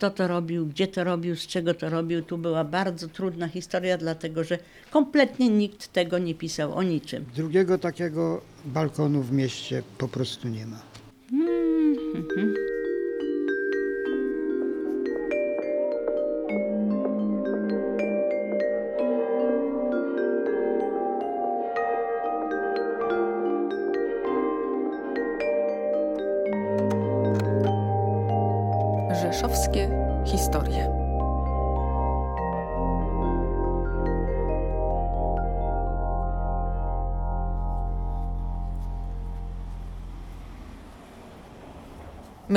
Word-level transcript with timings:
kto 0.00 0.10
to 0.10 0.28
robił, 0.28 0.66
gdzie 0.66 0.86
to 0.86 1.04
robił, 1.04 1.36
z 1.36 1.46
czego 1.46 1.74
to 1.74 1.90
robił. 1.90 2.22
Tu 2.22 2.38
była 2.38 2.64
bardzo 2.64 3.08
trudna 3.08 3.48
historia, 3.48 3.98
dlatego 3.98 4.44
że 4.44 4.58
kompletnie 4.90 5.48
nikt 5.48 5.92
tego 5.92 6.18
nie 6.18 6.34
pisał 6.34 6.74
o 6.74 6.82
niczym. 6.82 7.24
Drugiego 7.36 7.78
takiego 7.78 8.40
balkonu 8.64 9.22
w 9.22 9.32
mieście 9.32 9.82
po 9.98 10.08
prostu 10.08 10.48
nie 10.48 10.66
ma. 10.66 10.82
Rzeszowskie 11.30 12.79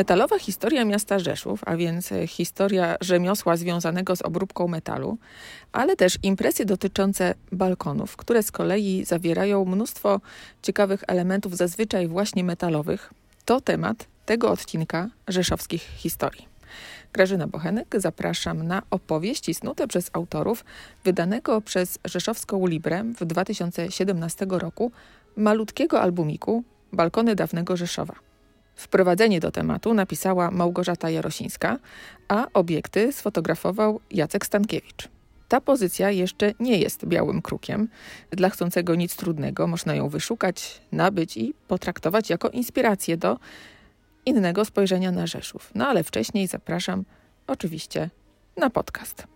Metalowa 0.04 0.40
historia 0.40 0.86
miasta 0.86 1.20
Rzeszów, 1.20 1.62
a 1.66 1.76
więc 1.76 2.12
e, 2.12 2.28
historia 2.28 2.96
rzemiosła 3.02 3.58
związanego 3.58 4.16
z 4.16 4.22
obróbką 4.22 4.68
metalu, 4.68 5.18
ale 5.72 5.96
też 5.96 6.18
impresje 6.24 6.66
dotyczące 6.66 7.36
balkonów, 7.52 8.18
które 8.18 8.44
z 8.44 8.52
kolei 8.52 9.06
zawierają 9.06 9.66
mnóstwo 9.66 10.22
ciekawych 10.62 11.04
elementów, 11.08 11.58
zazwyczaj 11.58 12.08
właśnie 12.08 12.44
metalowych, 12.44 13.14
to 13.46 13.62
temat 13.62 14.08
tego 14.26 14.52
odcinka 14.52 15.10
rzeszowskich 15.28 15.82
historii. 15.82 16.48
Grażyna 17.14 17.48
Bochenek, 17.48 17.96
zapraszam 17.98 18.64
na 18.68 18.82
opowieści 18.92 19.54
snute 19.54 19.88
przez 19.88 20.10
autorów 20.14 20.66
wydanego 21.04 21.62
przez 21.62 22.00
Rzeszowską 22.06 22.68
Librę 22.68 23.04
w 23.20 23.26
2017 23.26 24.46
roku 24.50 24.92
malutkiego 25.38 26.02
albumiku 26.02 26.64
Balkony 26.94 27.36
dawnego 27.36 27.78
Rzeszowa. 27.78 28.33
Wprowadzenie 28.76 29.40
do 29.40 29.52
tematu 29.52 29.94
napisała 29.94 30.52
Małgorzata 30.52 31.10
Jarosińska, 31.10 31.80
a 32.28 32.48
obiekty 32.54 33.14
sfotografował 33.14 34.00
Jacek 34.12 34.46
Stankiewicz. 34.46 35.10
Ta 35.48 35.62
pozycja 35.62 36.12
jeszcze 36.12 36.54
nie 36.60 36.78
jest 36.78 37.06
białym 37.06 37.42
krukiem. 37.42 37.88
Dla 38.32 38.50
chcącego 38.50 38.96
nic 38.96 39.16
trudnego 39.16 39.68
można 39.68 39.96
ją 39.96 40.10
wyszukać, 40.10 40.82
nabyć 40.92 41.38
i 41.38 41.54
potraktować 41.68 42.30
jako 42.30 42.50
inspirację 42.50 43.18
do 43.18 43.40
innego 44.26 44.66
spojrzenia 44.66 45.12
na 45.12 45.28
Rzeszów. 45.28 45.72
No 45.76 45.88
ale 45.88 46.04
wcześniej 46.04 46.48
zapraszam 46.48 47.06
oczywiście 47.48 48.10
na 48.58 48.70
podcast. 48.70 49.28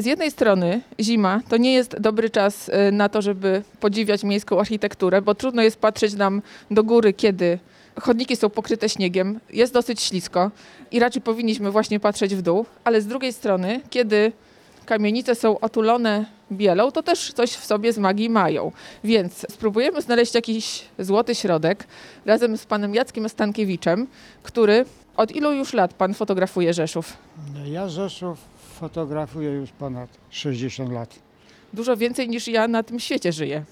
Z 0.00 0.06
jednej 0.06 0.30
strony 0.30 0.80
zima 1.00 1.40
to 1.48 1.56
nie 1.56 1.72
jest 1.72 2.00
dobry 2.00 2.30
czas 2.30 2.68
y, 2.68 2.92
na 2.92 3.08
to, 3.08 3.22
żeby 3.22 3.62
podziwiać 3.80 4.24
miejską 4.24 4.60
architekturę, 4.60 5.22
bo 5.22 5.34
trudno 5.34 5.62
jest 5.62 5.76
patrzeć 5.76 6.14
nam 6.14 6.42
do 6.70 6.84
góry, 6.84 7.12
kiedy 7.12 7.58
chodniki 8.00 8.36
są 8.36 8.50
pokryte 8.50 8.88
śniegiem, 8.88 9.40
jest 9.50 9.72
dosyć 9.72 10.00
ślisko 10.00 10.50
i 10.90 11.00
raczej 11.00 11.22
powinniśmy 11.22 11.70
właśnie 11.70 12.00
patrzeć 12.00 12.34
w 12.34 12.42
dół, 12.42 12.66
ale 12.84 13.00
z 13.00 13.06
drugiej 13.06 13.32
strony, 13.32 13.80
kiedy 13.90 14.32
kamienice 14.86 15.34
są 15.34 15.60
otulone 15.60 16.24
bielą, 16.52 16.92
to 16.92 17.02
też 17.02 17.32
coś 17.32 17.50
w 17.50 17.64
sobie 17.64 17.92
z 17.92 17.98
magii 17.98 18.30
mają. 18.30 18.72
Więc 19.04 19.46
spróbujemy 19.50 20.02
znaleźć 20.02 20.34
jakiś 20.34 20.82
złoty 20.98 21.34
środek 21.34 21.86
razem 22.26 22.56
z 22.56 22.66
panem 22.66 22.94
Jackiem 22.94 23.28
Stankiewiczem, 23.28 24.06
który 24.42 24.84
od 25.16 25.32
ilu 25.32 25.52
już 25.52 25.72
lat 25.72 25.94
pan 25.94 26.14
fotografuje 26.14 26.74
Rzeszów? 26.74 27.16
Ja 27.64 27.88
Rzeszów 27.88 28.38
fotografuję 28.80 29.50
już 29.50 29.70
ponad 29.70 30.10
60 30.30 30.92
lat. 30.92 31.18
Dużo 31.72 31.96
więcej 31.96 32.28
niż 32.28 32.48
ja 32.48 32.68
na 32.68 32.82
tym 32.82 33.00
świecie 33.00 33.32
żyję. 33.32 33.64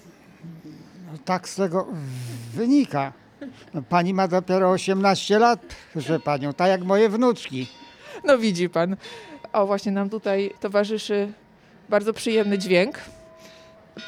No, 1.11 1.17
tak 1.25 1.49
z 1.49 1.55
tego 1.55 1.87
wynika. 2.53 3.13
No, 3.73 3.81
pani 3.81 4.13
ma 4.13 4.27
dopiero 4.27 4.71
18 4.71 5.39
lat, 5.39 5.59
proszę 5.93 6.19
panią, 6.19 6.53
tak 6.53 6.69
jak 6.69 6.83
moje 6.83 7.09
wnuczki. 7.09 7.67
No 8.23 8.37
widzi 8.37 8.69
pan. 8.69 8.95
O, 9.53 9.65
właśnie 9.65 9.91
nam 9.91 10.09
tutaj 10.09 10.53
towarzyszy 10.59 11.33
bardzo 11.89 12.13
przyjemny 12.13 12.57
dźwięk. 12.57 12.99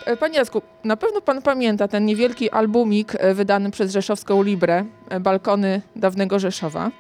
E, 0.06 0.18
Panie 0.18 0.38
Jacku, 0.38 0.62
na 0.84 0.98
pewno 0.98 1.22
pan 1.22 1.42
pamięta 1.42 1.88
ten 1.88 2.06
niewielki 2.06 2.50
albumik 2.50 3.16
e, 3.16 3.34
wydany 3.34 3.72
przez 3.72 3.92
Rzeszowską 3.92 4.44
Librę, 4.44 4.86
e, 5.09 5.20
Balkony 5.20 5.81
dawnego 5.96 6.40
Rzeszowa. 6.40 6.92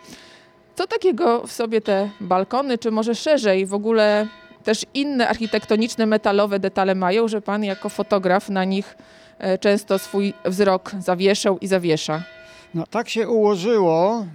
Co 0.75 0.87
takiego 0.87 1.47
w 1.47 1.51
sobie 1.51 1.81
te 1.81 2.09
balkony, 2.21 2.77
czy 2.77 2.91
może 2.91 3.15
szerzej 3.15 3.65
w 3.65 3.73
ogóle 3.73 4.27
też 4.63 4.85
inne 4.93 5.27
architektoniczne, 5.29 6.05
metalowe 6.05 6.59
detale 6.59 6.95
mają, 6.95 7.27
że 7.27 7.41
pan 7.41 7.63
jako 7.63 7.89
fotograf 7.89 8.49
na 8.49 8.63
nich 8.63 8.97
e, 9.39 9.57
często 9.57 9.99
swój 9.99 10.33
wzrok 10.45 10.91
zawieszał 10.99 11.57
i 11.59 11.67
zawiesza? 11.67 12.23
No 12.73 12.83
tak 12.89 13.09
się 13.09 13.29
ułożyło 13.29 14.25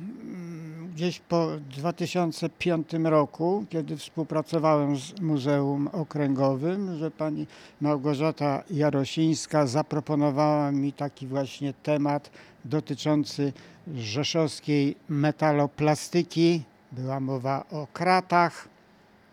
gdzieś 0.97 1.21
po 1.21 1.49
2005 1.77 2.89
roku, 3.05 3.65
kiedy 3.71 3.97
współpracowałem 3.97 4.97
z 4.97 5.21
Muzeum 5.21 5.89
Okręgowym, 5.93 6.99
że 6.99 7.11
pani 7.11 7.47
Małgorzata 7.81 8.63
Jarosińska 8.71 9.67
zaproponowała 9.67 10.73
mi 10.73 10.93
taki 10.93 11.27
właśnie 11.27 11.73
temat 11.73 12.31
dotyczący 12.65 13.53
rzeszowskiej 13.95 14.97
metaloplastyki. 15.09 16.63
Była 16.93 17.21
mowa 17.21 17.65
o 17.71 17.87
kratach 17.93 18.69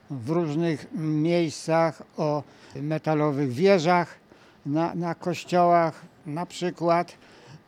w 0.10 0.30
różnych 0.30 0.88
miejscach, 0.96 2.04
o 2.18 2.44
metalowych 2.76 3.52
wieżach 3.52 4.16
na, 4.66 4.96
na 4.96 5.16
kościołach 5.16 6.06
na 6.26 6.46
przykład. 6.46 7.18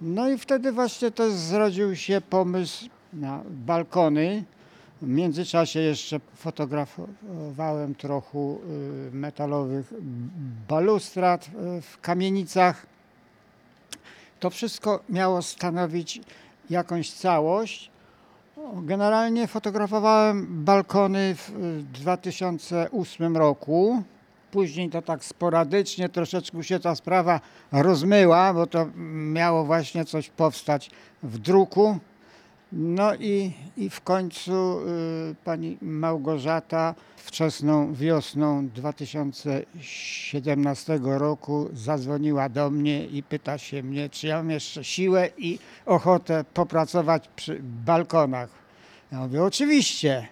No 0.02 0.30
i 0.30 0.38
wtedy 0.38 0.72
właśnie 0.72 1.12
też 1.12 1.34
zrodził 1.34 1.96
się 1.96 2.22
pomysł 2.22 2.90
na 3.16 3.44
balkony. 3.50 4.44
W 5.02 5.08
międzyczasie 5.08 5.80
jeszcze 5.80 6.20
fotografowałem 6.36 7.96
trochę 7.96 8.40
y, 8.40 9.12
metalowych 9.12 9.94
balustrad 10.68 11.48
y, 11.78 11.82
w 11.82 12.02
kamienicach. 12.02 12.86
To 14.40 14.50
wszystko 14.50 15.00
miało 15.10 15.42
stanowić 15.42 16.22
jakąś 16.70 17.12
całość. 17.12 17.92
Generalnie 18.74 19.48
fotografowałem 19.48 20.64
balkony 20.66 21.36
w 21.36 21.50
y, 21.50 21.84
2008 21.84 23.38
roku. 23.38 24.04
Później 24.52 24.90
to 24.90 25.02
tak 25.02 25.26
sporadycznie, 25.26 26.10
troszeczkę 26.10 26.64
się 26.64 26.80
ta 26.80 26.96
sprawa 26.96 27.40
rozmyła, 27.72 28.54
bo 28.54 28.68
to 28.68 28.88
miało 29.34 29.66
właśnie 29.66 30.06
coś 30.06 30.30
powstać 30.30 30.90
w 31.24 31.38
druku. 31.38 32.00
No 32.78 33.16
i, 33.16 33.52
i 33.78 33.90
w 33.90 34.02
końcu 34.02 34.52
y, 34.52 35.36
pani 35.44 35.78
Małgorzata 35.82 36.96
wczesną 37.18 37.94
wiosną 37.94 38.70
2017 38.70 41.00
roku 41.04 41.70
zadzwoniła 41.74 42.50
do 42.50 42.70
mnie 42.70 43.06
i 43.06 43.24
pyta 43.24 43.58
się 43.58 43.84
mnie, 43.84 44.10
czy 44.10 44.28
ja 44.28 44.38
mam 44.38 44.50
jeszcze 44.50 44.84
siłę 44.84 45.30
i 45.38 45.60
ochotę 45.86 46.46
popracować 46.54 47.30
przy 47.36 47.62
balkonach. 47.86 48.50
Ja 49.12 49.20
mówię, 49.20 49.44
oczywiście. 49.44 50.28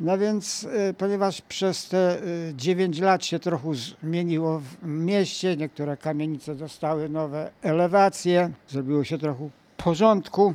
No 0.00 0.18
więc, 0.18 0.64
y, 0.64 0.94
ponieważ 0.98 1.42
przez 1.42 1.88
te 1.88 2.22
y, 2.22 2.52
9 2.56 3.00
lat 3.00 3.24
się 3.24 3.38
trochę 3.38 3.68
zmieniło 3.74 4.60
w 4.60 4.86
mieście, 4.86 5.56
niektóre 5.56 5.96
kamienice 5.96 6.54
dostały 6.54 7.08
nowe 7.08 7.50
elewacje, 7.62 8.50
zrobiło 8.68 9.04
się 9.04 9.18
trochę 9.18 9.48
porządku. 9.76 10.54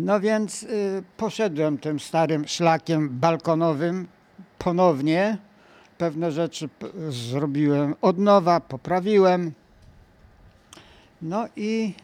No 0.00 0.20
więc 0.20 0.62
y, 0.62 1.02
poszedłem 1.16 1.78
tym 1.78 2.00
starym 2.00 2.48
szlakiem 2.48 3.08
balkonowym 3.08 4.06
ponownie. 4.58 5.38
Pewne 5.98 6.32
rzeczy 6.32 6.68
zrobiłem 7.08 7.94
od 8.02 8.18
nowa, 8.18 8.60
poprawiłem. 8.60 9.52
No 11.22 11.48
i, 11.56 11.94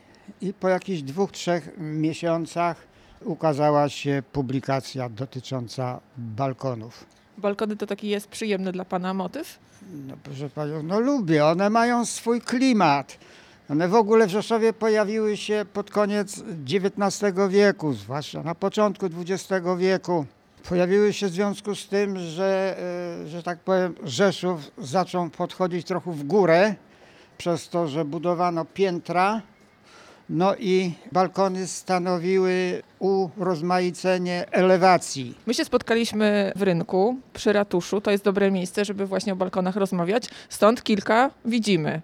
i 0.40 0.54
po 0.54 0.68
jakichś 0.68 1.02
dwóch, 1.02 1.32
trzech 1.32 1.70
miesiącach 1.78 2.76
ukazała 3.24 3.88
się 3.88 4.22
publikacja 4.32 5.08
dotycząca 5.08 6.00
balkonów. 6.16 7.06
Balkony 7.38 7.76
to 7.76 7.86
taki 7.86 8.08
jest 8.08 8.28
przyjemny 8.28 8.72
dla 8.72 8.84
pana 8.84 9.14
motyw? 9.14 9.58
No 10.06 10.14
proszę 10.22 10.50
panią, 10.50 10.82
no 10.82 11.00
lubię, 11.00 11.46
one 11.46 11.70
mają 11.70 12.06
swój 12.06 12.40
klimat. 12.40 13.18
One 13.70 13.88
w 13.88 13.94
ogóle 13.94 14.26
w 14.26 14.30
Rzeszowie 14.30 14.72
pojawiły 14.72 15.36
się 15.36 15.64
pod 15.72 15.90
koniec 15.90 16.42
XIX 16.70 17.32
wieku, 17.48 17.92
zwłaszcza 17.92 18.42
na 18.42 18.54
początku 18.54 19.06
XX 19.06 19.66
wieku. 19.78 20.26
Pojawiły 20.68 21.12
się 21.12 21.26
w 21.26 21.30
związku 21.30 21.74
z 21.74 21.88
tym, 21.88 22.18
że, 22.18 22.76
e, 23.24 23.28
że 23.28 23.42
tak 23.42 23.58
powiem, 23.58 23.94
Rzeszów 24.04 24.60
zaczął 24.78 25.30
podchodzić 25.30 25.86
trochę 25.86 26.12
w 26.12 26.24
górę, 26.24 26.74
przez 27.38 27.68
to, 27.68 27.88
że 27.88 28.04
budowano 28.04 28.64
piętra. 28.64 29.42
No 30.30 30.56
i 30.56 30.92
balkony 31.12 31.66
stanowiły 31.66 32.82
urozmaicenie 32.98 34.46
elewacji. 34.50 35.34
My 35.46 35.54
się 35.54 35.64
spotkaliśmy 35.64 36.52
w 36.56 36.62
rynku 36.62 37.16
przy 37.32 37.52
ratuszu. 37.52 38.00
To 38.00 38.10
jest 38.10 38.24
dobre 38.24 38.50
miejsce, 38.50 38.84
żeby 38.84 39.06
właśnie 39.06 39.32
o 39.32 39.36
balkonach 39.36 39.76
rozmawiać. 39.76 40.24
Stąd 40.48 40.82
kilka 40.82 41.30
widzimy. 41.44 42.02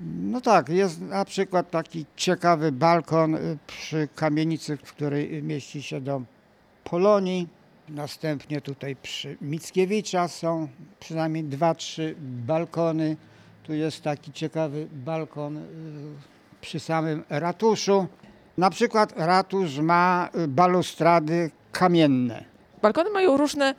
No 0.00 0.40
tak, 0.40 0.68
jest 0.68 1.00
na 1.00 1.24
przykład 1.24 1.70
taki 1.70 2.06
ciekawy 2.16 2.72
balkon 2.72 3.34
y, 3.34 3.58
przy 3.66 4.08
kamienicy, 4.14 4.76
w 4.76 4.82
której 4.82 5.42
mieści 5.42 5.82
się 5.82 6.00
dom 6.00 6.26
Polonii. 6.84 7.48
Następnie 7.88 8.60
tutaj 8.60 8.96
przy 8.96 9.36
Mickiewicza 9.40 10.28
są 10.28 10.68
przynajmniej 11.00 11.44
dwa, 11.44 11.74
trzy 11.74 12.14
balkony. 12.20 13.16
Tu 13.62 13.74
jest 13.74 14.02
taki 14.02 14.32
ciekawy 14.32 14.88
balkon 14.92 15.56
y, 15.56 15.62
przy 16.60 16.80
samym 16.80 17.24
ratuszu. 17.28 18.06
Na 18.58 18.70
przykład 18.70 19.12
ratusz 19.16 19.78
ma 19.78 20.28
y, 20.36 20.48
balustrady 20.48 21.50
kamienne. 21.72 22.44
Balkony 22.82 23.10
mają 23.10 23.36
różne 23.36 23.74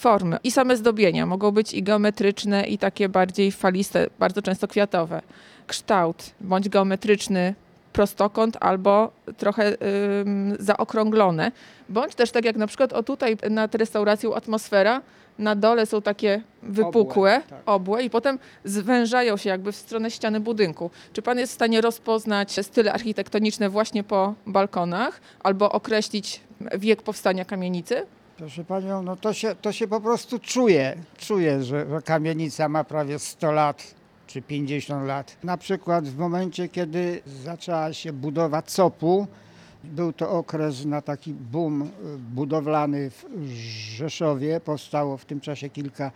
formy 0.00 0.38
i 0.44 0.50
same 0.50 0.76
zdobienia. 0.76 1.26
Mogą 1.26 1.50
być 1.50 1.74
i 1.74 1.82
geometryczne, 1.82 2.64
i 2.64 2.78
takie 2.78 3.08
bardziej 3.08 3.52
faliste, 3.52 4.06
bardzo 4.18 4.42
często 4.42 4.68
kwiatowe. 4.68 5.22
Kształt 5.66 6.30
bądź 6.40 6.68
geometryczny, 6.68 7.54
prostokąt 7.92 8.56
albo 8.60 9.10
trochę 9.36 9.76
ym, 10.20 10.56
zaokrąglone. 10.58 11.52
Bądź 11.88 12.14
też 12.14 12.30
tak 12.30 12.44
jak 12.44 12.56
na 12.56 12.66
przykład 12.66 12.92
o 12.92 13.02
tutaj 13.02 13.36
nad 13.50 13.74
restauracją 13.74 14.34
Atmosfera, 14.34 15.00
na 15.38 15.54
dole 15.54 15.86
są 15.86 16.02
takie 16.02 16.42
wypukłe, 16.62 17.36
Obłe, 17.36 17.42
tak. 17.50 17.62
obłe 17.66 18.02
i 18.02 18.10
potem 18.10 18.38
zwężają 18.64 19.36
się 19.36 19.50
jakby 19.50 19.72
w 19.72 19.76
stronę 19.76 20.10
ściany 20.10 20.40
budynku. 20.40 20.90
Czy 21.12 21.22
pan 21.22 21.38
jest 21.38 21.52
w 21.52 21.54
stanie 21.54 21.80
rozpoznać 21.80 22.66
style 22.66 22.92
architektoniczne 22.92 23.68
właśnie 23.68 24.04
po 24.04 24.34
balkonach 24.46 25.20
albo 25.42 25.72
określić 25.72 26.40
wiek 26.78 27.02
powstania 27.02 27.44
kamienicy? 27.44 28.06
Proszę 28.40 28.64
panią, 28.64 29.02
no 29.02 29.16
to 29.16 29.32
się, 29.32 29.54
to 29.54 29.72
się 29.72 29.88
po 29.88 30.00
prostu 30.00 30.38
czuje. 30.38 30.96
Czuje, 31.18 31.62
że 31.62 31.86
że 31.90 32.02
kamienica 32.02 32.68
ma 32.68 32.84
prawie 32.84 33.18
100 33.18 33.52
lat 33.52 33.94
czy 34.26 34.42
50 34.42 35.06
lat. 35.06 35.36
Na 35.44 35.56
przykład 35.56 36.08
w 36.08 36.18
momencie, 36.18 36.68
kiedy 36.68 37.22
zaczęła 37.26 37.92
się 37.92 38.12
budowa 38.12 38.62
COP-u, 38.62 39.26
był 39.84 40.12
to 40.12 40.30
okres 40.30 40.84
na 40.84 41.02
taki 41.02 41.32
boom 41.32 41.90
budowlany 42.34 43.10
w 43.10 43.24
Rzeszowie. 43.96 44.60
Powstało 44.60 45.16
w 45.16 45.24
tym 45.24 45.40
czasie 45.40 45.68
kilka 45.68 46.10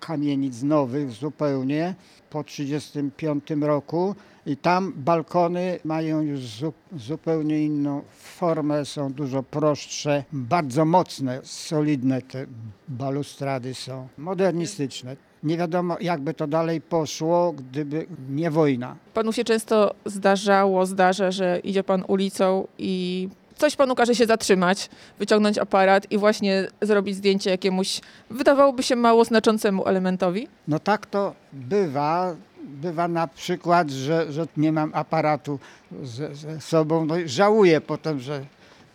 kamienic 0.00 0.62
nowych 0.62 1.10
zupełnie 1.10 1.94
po 2.30 2.44
1935 2.44 3.62
roku 3.62 4.14
i 4.46 4.56
tam 4.56 4.92
balkony 4.96 5.78
mają 5.84 6.20
już 6.20 6.40
zu, 6.40 6.72
zupełnie 6.96 7.64
inną 7.64 8.02
formę, 8.10 8.84
są 8.84 9.12
dużo 9.12 9.42
prostsze, 9.42 10.24
bardzo 10.32 10.84
mocne, 10.84 11.40
solidne 11.44 12.22
te 12.22 12.46
balustrady 12.88 13.74
są, 13.74 14.08
modernistyczne. 14.18 15.16
Nie 15.42 15.56
wiadomo 15.56 15.96
jakby 16.00 16.34
to 16.34 16.46
dalej 16.46 16.80
poszło, 16.80 17.52
gdyby 17.52 18.06
nie 18.30 18.50
wojna. 18.50 18.96
Panu 19.14 19.32
się 19.32 19.44
często 19.44 19.94
zdarzało, 20.04 20.86
zdarza, 20.86 21.30
że 21.30 21.60
idzie 21.64 21.84
pan 21.84 22.04
ulicą 22.08 22.66
i 22.78 23.28
coś 23.60 23.76
panu 23.76 23.94
każe 23.94 24.14
się 24.14 24.26
zatrzymać, 24.26 24.90
wyciągnąć 25.18 25.58
aparat 25.58 26.12
i 26.12 26.18
właśnie 26.18 26.68
zrobić 26.82 27.16
zdjęcie 27.16 27.50
jakiemuś, 27.50 28.00
wydawałoby 28.30 28.82
się 28.82 28.96
mało 28.96 29.24
znaczącemu 29.24 29.86
elementowi? 29.86 30.48
No 30.68 30.78
tak 30.78 31.06
to 31.06 31.34
bywa. 31.52 32.36
Bywa 32.62 33.08
na 33.08 33.26
przykład, 33.26 33.90
że, 33.90 34.32
że 34.32 34.46
nie 34.56 34.72
mam 34.72 34.90
aparatu 34.94 35.58
ze, 36.02 36.34
ze 36.34 36.60
sobą. 36.60 37.04
No 37.04 37.18
i 37.18 37.28
żałuję 37.28 37.80
potem, 37.80 38.20
że 38.20 38.44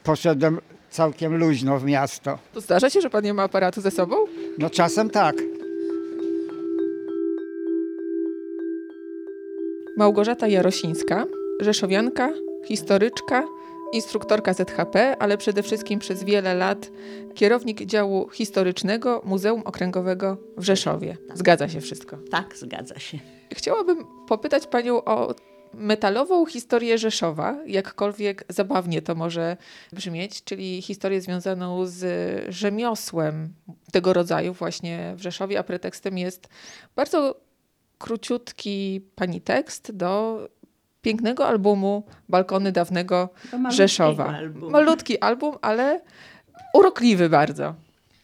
poszedłem 0.03 0.59
całkiem 0.89 1.37
luźno 1.37 1.79
w 1.79 1.83
miasto. 1.83 2.39
To 2.53 2.61
zdarza 2.61 2.89
się, 2.89 3.01
że 3.01 3.09
pan 3.09 3.23
nie 3.23 3.33
ma 3.33 3.43
aparatu 3.43 3.81
ze 3.81 3.91
sobą? 3.91 4.15
No 4.57 4.69
czasem 4.69 5.09
tak. 5.09 5.35
Małgorzata 9.97 10.47
Jarosińska, 10.47 11.25
rzeszowianka, 11.61 12.29
historyczka, 12.67 13.43
instruktorka 13.95 14.53
ZHP, 14.53 15.17
ale 15.19 15.37
przede 15.37 15.63
wszystkim 15.63 15.99
przez 15.99 16.23
wiele 16.23 16.53
lat 16.53 16.91
kierownik 17.33 17.85
działu 17.85 18.29
historycznego 18.29 19.21
Muzeum 19.25 19.61
Okręgowego 19.61 20.37
w 20.57 20.63
Rzeszowie. 20.63 21.17
Zgadza 21.33 21.69
się 21.69 21.81
wszystko. 21.81 22.17
Tak, 22.31 22.57
zgadza 22.57 22.99
się. 22.99 23.19
Chciałabym 23.53 24.05
popytać 24.27 24.67
panią 24.67 25.03
o 25.03 25.35
metalową 25.73 26.45
historię 26.45 26.97
Rzeszowa, 26.97 27.57
jakkolwiek 27.67 28.45
zabawnie 28.49 29.01
to 29.01 29.15
może 29.15 29.57
brzmieć, 29.93 30.43
czyli 30.43 30.81
historię 30.81 31.21
związaną 31.21 31.85
z 31.85 32.05
rzemiosłem 32.53 33.53
tego 33.91 34.13
rodzaju 34.13 34.53
właśnie 34.53 35.13
w 35.17 35.21
Rzeszowie, 35.21 35.59
a 35.59 35.63
pretekstem 35.63 36.17
jest 36.17 36.47
bardzo 36.95 37.35
króciutki 37.97 39.01
pani 39.15 39.41
tekst 39.41 39.91
do 39.91 40.39
pięknego 41.05 41.47
albumu 41.47 42.03
Balkony 42.29 42.71
dawnego 42.71 43.29
Rzeszowa. 43.69 44.25
albumu. 44.25 44.69
Malutki 44.69 45.19
album, 45.19 45.55
ale 45.61 46.01
urokliwy 46.73 47.29
bardzo. 47.29 47.75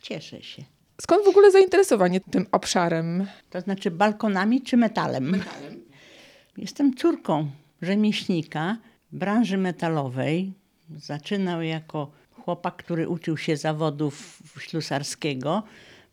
Cieszę 0.02 0.42
się. 0.42 0.64
Skąd 1.02 1.26
w 1.26 1.28
ogóle 1.28 1.52
zainteresowanie 1.52 2.20
tym 2.20 2.46
obszarem? 2.52 3.28
To 3.50 3.62
znaczy 3.62 3.92
balkonami 3.92 4.62
czy 4.62 4.78
metalem? 4.78 5.44
Jestem 6.58 6.96
córką 6.96 7.48
rzemieślnika 7.82 8.78
branży 9.12 9.58
metalowej. 9.58 10.54
Zaczynał 10.98 11.62
jako 11.62 12.12
chłopak, 12.32 12.76
który 12.76 13.10
uczył 13.10 13.38
się 13.38 13.58
zawodów 13.58 14.44
ślusarskiego. 14.60 15.64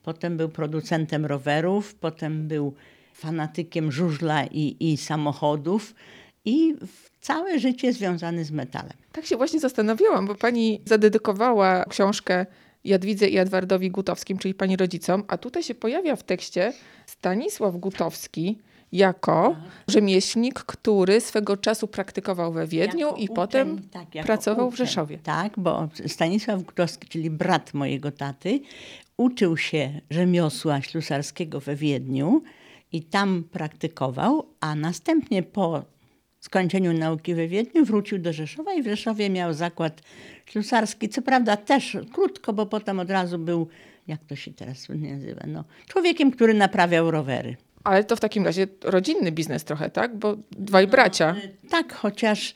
Potem 0.02 0.36
był 0.36 0.48
producentem 0.48 1.26
rowerów, 1.26 1.94
potem 1.94 2.48
był 2.48 2.74
fanatykiem 3.14 3.92
żużla 3.92 4.44
i, 4.44 4.76
i 4.80 4.96
samochodów 4.96 5.94
i 6.48 6.74
w- 6.86 7.08
całe 7.20 7.58
życie 7.58 7.92
związany 7.92 8.44
z 8.44 8.50
metalem. 8.50 8.92
Tak 9.12 9.26
się 9.26 9.36
właśnie 9.36 9.60
zastanawiałam, 9.60 10.26
bo 10.26 10.34
pani 10.34 10.80
zadedykowała 10.84 11.84
książkę 11.84 12.46
Jadwidze 12.84 13.28
i 13.28 13.38
Edwardowi 13.38 13.90
Gutowskim, 13.90 14.38
czyli 14.38 14.54
pani 14.54 14.76
rodzicom, 14.76 15.24
a 15.28 15.38
tutaj 15.38 15.62
się 15.62 15.74
pojawia 15.74 16.16
w 16.16 16.22
tekście 16.22 16.72
Stanisław 17.06 17.76
Gutowski 17.76 18.58
jako 18.92 19.56
rzemieślnik, 19.88 20.54
który 20.54 21.20
swego 21.20 21.56
czasu 21.56 21.88
praktykował 21.88 22.52
we 22.52 22.66
Wiedniu 22.66 23.06
Jako 23.06 23.16
i 23.16 23.24
uczeń, 23.24 23.36
potem 23.36 23.82
tak, 23.90 24.24
pracował 24.24 24.70
w 24.70 24.74
uczeń. 24.74 24.86
Rzeszowie. 24.86 25.18
Tak, 25.22 25.52
bo 25.56 25.88
Stanisław 26.06 26.62
Gutowski, 26.62 27.08
czyli 27.08 27.30
brat 27.30 27.74
mojego 27.74 28.10
taty, 28.10 28.60
uczył 29.16 29.56
się 29.56 30.00
rzemiosła 30.10 30.82
ślusarskiego 30.82 31.60
we 31.60 31.76
Wiedniu 31.76 32.42
i 32.92 33.02
tam 33.02 33.44
praktykował, 33.52 34.46
a 34.60 34.74
następnie 34.74 35.42
po 35.42 35.84
skończeniu 36.40 36.92
nauki 36.92 37.34
we 37.34 37.48
Wiedniu 37.48 37.84
wrócił 37.84 38.18
do 38.18 38.32
Rzeszowa 38.32 38.74
i 38.74 38.82
w 38.82 38.86
Rzeszowie 38.86 39.30
miał 39.30 39.52
zakład 39.52 40.02
ślusarski. 40.46 41.08
Co 41.08 41.22
prawda 41.22 41.56
też 41.56 41.96
krótko, 42.12 42.52
bo 42.52 42.66
potem 42.66 43.00
od 43.00 43.10
razu 43.10 43.38
był, 43.38 43.68
jak 44.06 44.24
to 44.24 44.36
się 44.36 44.52
teraz 44.52 44.88
nazywa, 44.88 45.44
no, 45.46 45.64
człowiekiem, 45.86 46.30
który 46.30 46.54
naprawiał 46.54 47.10
rowery. 47.10 47.56
Ale 47.84 48.04
to 48.04 48.16
w 48.16 48.20
takim 48.20 48.44
razie 48.44 48.66
rodzinny 48.84 49.32
biznes 49.32 49.64
trochę, 49.64 49.90
tak? 49.90 50.16
Bo 50.16 50.36
dwaj 50.50 50.86
bracia. 50.86 51.36
Tak, 51.70 51.92
chociaż 51.92 52.54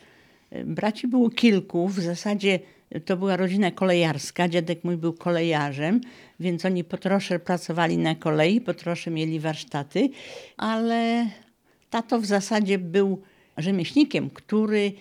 y, 0.53 0.65
braci 0.65 1.09
było 1.09 1.31
kilku. 1.31 1.89
W 1.89 2.01
zasadzie 2.01 2.59
to 3.05 3.17
była 3.17 3.37
rodzina 3.37 3.71
kolejarska. 3.71 4.49
Dziadek 4.49 4.85
mój 4.85 4.97
był 4.97 5.13
kolejarzem, 5.13 6.01
więc 6.41 6.65
oni 6.65 6.85
po 6.85 6.99
trosze 6.99 7.39
pracowali 7.39 7.99
na 7.99 8.15
kolei, 8.15 8.61
po 8.61 8.75
trosze 8.75 9.11
mieli 9.11 9.41
warsztaty, 9.41 10.09
ale 10.57 11.27
tato 11.91 12.21
w 12.21 12.27
zasadzie 12.27 12.79
był 12.79 13.23
rzemieślnikiem, 13.57 14.31
który 14.31 14.93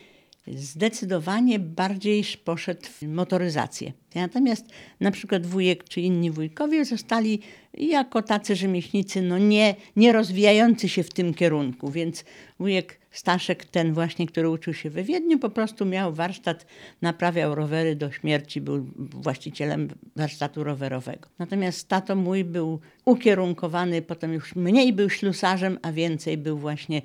zdecydowanie 0.48 1.60
bardziej 1.60 2.24
poszedł 2.44 2.82
w 2.86 3.08
motoryzację. 3.08 3.94
Natomiast 4.16 4.66
na 5.00 5.12
przykład 5.12 5.46
wujek 5.46 5.84
czy 5.84 6.02
inni 6.02 6.32
wujkowie 6.32 6.86
zostali 6.86 7.40
jako 7.74 8.22
tacy 8.22 8.56
rzemieślnicy, 8.56 9.22
no 9.22 9.38
nie, 9.38 9.76
nie 9.96 10.12
rozwijający 10.12 10.90
się 10.90 11.04
w 11.04 11.14
tym 11.14 11.34
kierunku, 11.34 11.92
więc 11.92 12.26
wujek 12.60 13.02
Staszek, 13.12 13.66
ten 13.66 13.94
właśnie, 13.94 14.28
który 14.28 14.50
uczył 14.50 14.74
się 14.74 14.90
we 14.90 15.04
Wiedniu, 15.04 15.40
po 15.40 15.50
prostu 15.50 15.86
miał 15.86 16.14
warsztat, 16.14 16.66
naprawiał 17.02 17.56
rowery 17.56 17.96
do 17.96 18.12
śmierci, 18.12 18.62
był 18.62 18.88
właścicielem 18.96 19.90
warsztatu 20.16 20.64
rowerowego. 20.64 21.30
Natomiast 21.40 21.88
tato 21.88 22.16
mój 22.16 22.44
był 22.44 22.80
ukierunkowany, 23.06 24.02
potem 24.02 24.34
już 24.34 24.56
mniej 24.56 24.94
był 24.94 25.10
ślusarzem, 25.10 25.80
a 25.82 25.92
więcej 25.92 26.38
był 26.38 26.58
właśnie 26.58 27.02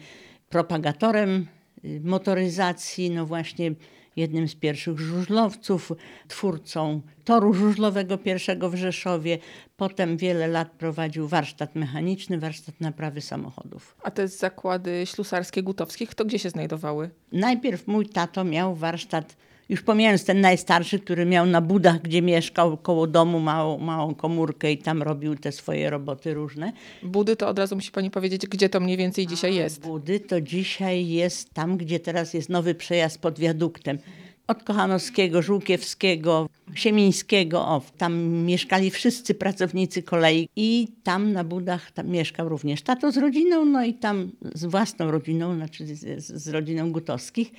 propagatorem 0.48 1.46
y, 1.84 2.00
motoryzacji, 2.04 3.10
no 3.10 3.26
właśnie 3.26 3.74
jednym 4.16 4.48
z 4.48 4.54
pierwszych 4.54 4.98
żużlowców, 4.98 5.92
twórcą 6.28 7.00
toru 7.24 7.54
żużlowego 7.54 8.18
pierwszego 8.18 8.70
w 8.70 8.74
Rzeszowie. 8.74 9.38
Potem 9.76 10.16
wiele 10.16 10.48
lat 10.48 10.70
prowadził 10.70 11.28
warsztat 11.28 11.74
mechaniczny, 11.74 12.38
warsztat 12.38 12.80
naprawy 12.80 13.20
samochodów. 13.20 13.96
A 14.02 14.10
te 14.10 14.28
zakłady 14.28 15.02
ślusarskie 15.06 15.62
Gutowskich, 15.62 16.14
to 16.14 16.24
gdzie 16.24 16.38
się 16.38 16.50
znajdowały? 16.50 17.10
Najpierw 17.32 17.86
mój 17.86 18.06
tato 18.06 18.44
miał 18.44 18.74
warsztat 18.74 19.36
już 19.68 19.82
pomijając 19.82 20.25
ten 20.25 20.40
najstarszy, 20.40 20.99
który 20.99 21.26
miał 21.26 21.46
na 21.46 21.61
budach, 21.61 22.02
gdzie 22.02 22.23
mieszkał, 22.23 22.76
koło 22.76 23.06
domu 23.06 23.40
małą, 23.40 23.78
małą 23.78 24.14
komórkę 24.14 24.73
i 24.73 24.78
tam 24.78 25.02
robił 25.02 25.37
te 25.37 25.52
swoje 25.52 25.90
roboty 25.90 26.35
różne. 26.35 26.73
Budy 27.02 27.37
to 27.37 27.49
od 27.49 27.58
razu 27.58 27.75
musi 27.75 27.90
pani 27.90 28.11
powiedzieć, 28.11 28.46
gdzie 28.46 28.68
to 28.68 28.80
mniej 28.80 28.96
więcej 28.96 29.26
dzisiaj 29.26 29.54
jest. 29.54 29.80
Budy 29.80 30.20
to 30.20 30.40
dzisiaj 30.40 31.08
jest 31.08 31.54
tam, 31.54 31.76
gdzie 31.76 32.00
teraz 32.00 32.35
jest 32.35 32.49
nowy 32.49 32.75
przejazd 32.75 33.20
pod 33.20 33.38
wiaduktem 33.38 33.99
od 34.46 34.62
Kochanowskiego, 34.62 35.42
Żółkiewskiego, 35.42 36.48
Siemińskiego, 36.74 37.60
o, 37.60 37.82
tam 37.98 38.28
mieszkali 38.28 38.90
wszyscy 38.90 39.34
pracownicy 39.34 40.02
kolei 40.02 40.48
i 40.56 40.88
tam 41.02 41.32
na 41.32 41.44
Budach 41.44 41.90
tam 41.90 42.08
mieszkał 42.08 42.48
również 42.48 42.82
tato 42.82 43.12
z 43.12 43.16
rodziną, 43.16 43.64
no 43.64 43.84
i 43.84 43.94
tam 43.94 44.30
z 44.54 44.64
własną 44.64 45.10
rodziną, 45.10 45.54
znaczy 45.54 45.86
z, 45.86 46.26
z 46.26 46.48
rodziną 46.48 46.92
Gutowskich 46.92 47.52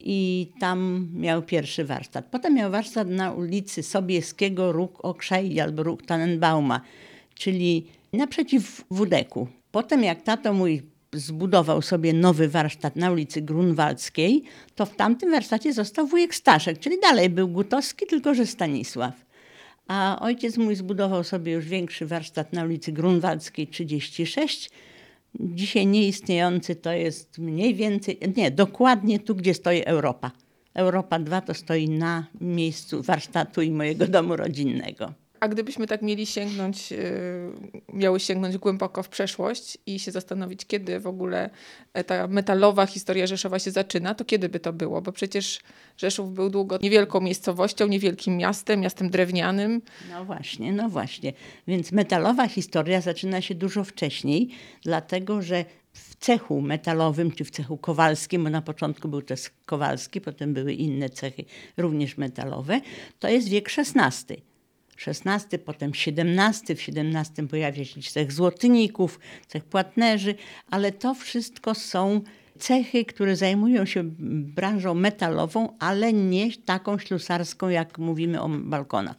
i 0.00 0.48
tam 0.60 1.08
miał 1.14 1.42
pierwszy 1.42 1.84
warsztat. 1.84 2.24
Potem 2.30 2.54
miał 2.54 2.70
warsztat 2.70 3.08
na 3.08 3.32
ulicy 3.32 3.82
Sobieskiego, 3.82 4.72
Róg 4.72 5.04
Okrzej 5.04 5.60
albo 5.60 5.82
Róg 5.82 6.02
Tannenbauma, 6.02 6.80
czyli 7.34 7.86
naprzeciw 8.12 8.84
Wudeku. 8.90 9.48
Potem 9.70 10.04
jak 10.04 10.22
tato 10.22 10.52
mój 10.52 10.82
zbudował 11.14 11.82
sobie 11.82 12.12
nowy 12.12 12.48
warsztat 12.48 12.96
na 12.96 13.10
ulicy 13.10 13.42
Grunwaldzkiej, 13.42 14.42
to 14.74 14.86
w 14.86 14.96
tamtym 14.96 15.30
warsztacie 15.30 15.72
został 15.72 16.06
wujek 16.06 16.34
Staszek, 16.34 16.78
czyli 16.78 17.00
dalej 17.00 17.30
był 17.30 17.48
Gutowski, 17.48 18.06
tylko 18.06 18.34
że 18.34 18.46
Stanisław. 18.46 19.24
A 19.88 20.18
ojciec 20.20 20.56
mój 20.56 20.76
zbudował 20.76 21.24
sobie 21.24 21.52
już 21.52 21.64
większy 21.64 22.06
warsztat 22.06 22.52
na 22.52 22.64
ulicy 22.64 22.92
Grunwaldzkiej 22.92 23.66
36. 23.66 24.70
Dzisiaj 25.40 25.86
nieistniejący 25.86 26.76
to 26.76 26.92
jest 26.92 27.38
mniej 27.38 27.74
więcej, 27.74 28.18
nie, 28.36 28.50
dokładnie 28.50 29.18
tu, 29.18 29.34
gdzie 29.34 29.54
stoi 29.54 29.82
Europa. 29.84 30.30
Europa 30.74 31.18
2 31.18 31.40
to 31.40 31.54
stoi 31.54 31.88
na 31.88 32.26
miejscu 32.40 33.02
warsztatu 33.02 33.62
i 33.62 33.70
mojego 33.70 34.06
domu 34.06 34.36
rodzinnego. 34.36 35.23
A 35.44 35.48
gdybyśmy 35.48 35.86
tak 35.86 36.02
mieli 36.02 36.26
sięgnąć, 36.26 36.90
yy, 36.90 36.98
miały 37.92 38.20
sięgnąć 38.20 38.58
głęboko 38.58 39.02
w 39.02 39.08
przeszłość 39.08 39.78
i 39.86 39.98
się 39.98 40.10
zastanowić, 40.10 40.66
kiedy 40.66 41.00
w 41.00 41.06
ogóle 41.06 41.50
e, 41.94 42.04
ta 42.04 42.28
metalowa 42.28 42.86
historia 42.86 43.26
Rzeszowa 43.26 43.58
się 43.58 43.70
zaczyna, 43.70 44.14
to 44.14 44.24
kiedy 44.24 44.48
by 44.48 44.60
to 44.60 44.72
było? 44.72 45.02
Bo 45.02 45.12
przecież 45.12 45.60
Rzeszów 45.96 46.34
był 46.34 46.50
długo 46.50 46.78
niewielką 46.82 47.20
miejscowością, 47.20 47.86
niewielkim 47.86 48.36
miastem, 48.36 48.80
miastem 48.80 49.10
drewnianym. 49.10 49.82
No 50.10 50.24
właśnie, 50.24 50.72
no 50.72 50.88
właśnie. 50.88 51.32
Więc 51.68 51.92
metalowa 51.92 52.48
historia 52.48 53.00
zaczyna 53.00 53.40
się 53.40 53.54
dużo 53.54 53.84
wcześniej, 53.84 54.48
dlatego 54.82 55.42
że 55.42 55.64
w 55.92 56.16
cechu 56.16 56.60
metalowym, 56.60 57.32
czy 57.32 57.44
w 57.44 57.50
cechu 57.50 57.76
kowalskim, 57.76 58.44
bo 58.44 58.50
na 58.50 58.62
początku 58.62 59.08
był 59.08 59.22
też 59.22 59.50
kowalski, 59.66 60.20
potem 60.20 60.54
były 60.54 60.72
inne 60.72 61.10
cechy, 61.10 61.44
również 61.76 62.16
metalowe, 62.16 62.80
to 63.18 63.28
jest 63.28 63.48
wiek 63.48 63.68
XVI. 63.78 64.53
XVI, 65.06 65.58
potem 65.58 65.90
XVII. 65.90 66.76
W 66.76 66.88
XVII 66.88 67.48
pojawia 67.48 67.84
się 67.84 68.02
cech 68.02 68.32
złotników, 68.32 69.20
cech 69.46 69.64
płatnerzy, 69.64 70.34
ale 70.70 70.92
to 70.92 71.14
wszystko 71.14 71.74
są 71.74 72.20
cechy, 72.58 73.04
które 73.04 73.36
zajmują 73.36 73.86
się 73.86 74.00
branżą 74.56 74.94
metalową, 74.94 75.76
ale 75.78 76.12
nie 76.12 76.52
taką 76.56 76.98
ślusarską, 76.98 77.68
jak 77.68 77.98
mówimy 77.98 78.40
o 78.40 78.48
balkonach. 78.48 79.16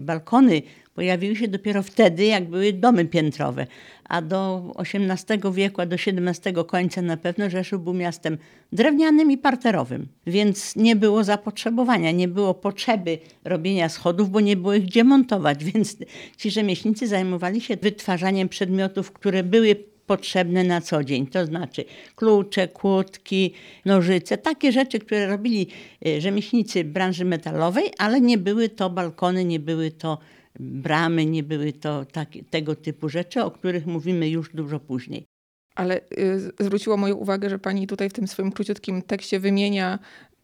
Balkony 0.00 0.62
pojawiły 0.94 1.36
się 1.36 1.48
dopiero 1.48 1.82
wtedy, 1.82 2.24
jak 2.24 2.48
były 2.48 2.72
domy 2.72 3.04
piętrowe, 3.04 3.66
a 4.12 4.22
do 4.22 4.72
XVIII 4.78 5.52
wieku, 5.52 5.80
a 5.80 5.86
do 5.86 5.96
XVII 5.96 6.54
końca 6.66 7.02
na 7.02 7.16
pewno 7.16 7.50
Rzeszów 7.50 7.84
był 7.84 7.94
miastem 7.94 8.38
drewnianym 8.72 9.30
i 9.30 9.38
parterowym, 9.38 10.08
więc 10.26 10.76
nie 10.76 10.96
było 10.96 11.24
zapotrzebowania, 11.24 12.10
nie 12.10 12.28
było 12.28 12.54
potrzeby 12.54 13.18
robienia 13.44 13.88
schodów, 13.88 14.30
bo 14.30 14.40
nie 14.40 14.56
było 14.56 14.74
ich 14.74 14.84
gdzie 14.84 15.04
montować, 15.04 15.64
więc 15.74 15.96
ci 16.36 16.50
rzemieślnicy 16.50 17.06
zajmowali 17.06 17.60
się 17.60 17.76
wytwarzaniem 17.76 18.48
przedmiotów, 18.48 19.12
które 19.12 19.42
były 19.42 19.76
potrzebne 20.06 20.64
na 20.64 20.80
co 20.80 21.04
dzień. 21.04 21.26
To 21.26 21.46
znaczy 21.46 21.84
klucze, 22.16 22.68
kłódki, 22.68 23.52
nożyce, 23.84 24.38
takie 24.38 24.72
rzeczy, 24.72 24.98
które 24.98 25.26
robili 25.26 25.66
e, 26.06 26.20
rzemieślnicy 26.20 26.84
branży 26.84 27.24
metalowej, 27.24 27.84
ale 27.98 28.20
nie 28.20 28.38
były 28.38 28.68
to 28.68 28.90
balkony, 28.90 29.44
nie 29.44 29.60
były 29.60 29.90
to 29.90 30.18
bramy, 30.60 31.26
nie 31.26 31.42
były 31.42 31.72
to 31.72 32.04
takie, 32.04 32.44
tego 32.44 32.76
typu 32.76 33.08
rzeczy, 33.08 33.42
o 33.44 33.50
których 33.50 33.86
mówimy 33.86 34.28
już 34.28 34.54
dużo 34.54 34.80
później. 34.80 35.26
Ale 35.74 36.00
y, 36.18 36.52
zwróciło 36.60 36.96
moją 36.96 37.14
uwagę, 37.14 37.50
że 37.50 37.58
pani 37.58 37.86
tutaj 37.86 38.10
w 38.10 38.12
tym 38.12 38.28
swoim 38.28 38.52
króciutkim 38.52 39.02
tekście 39.02 39.40
wymienia 39.40 39.98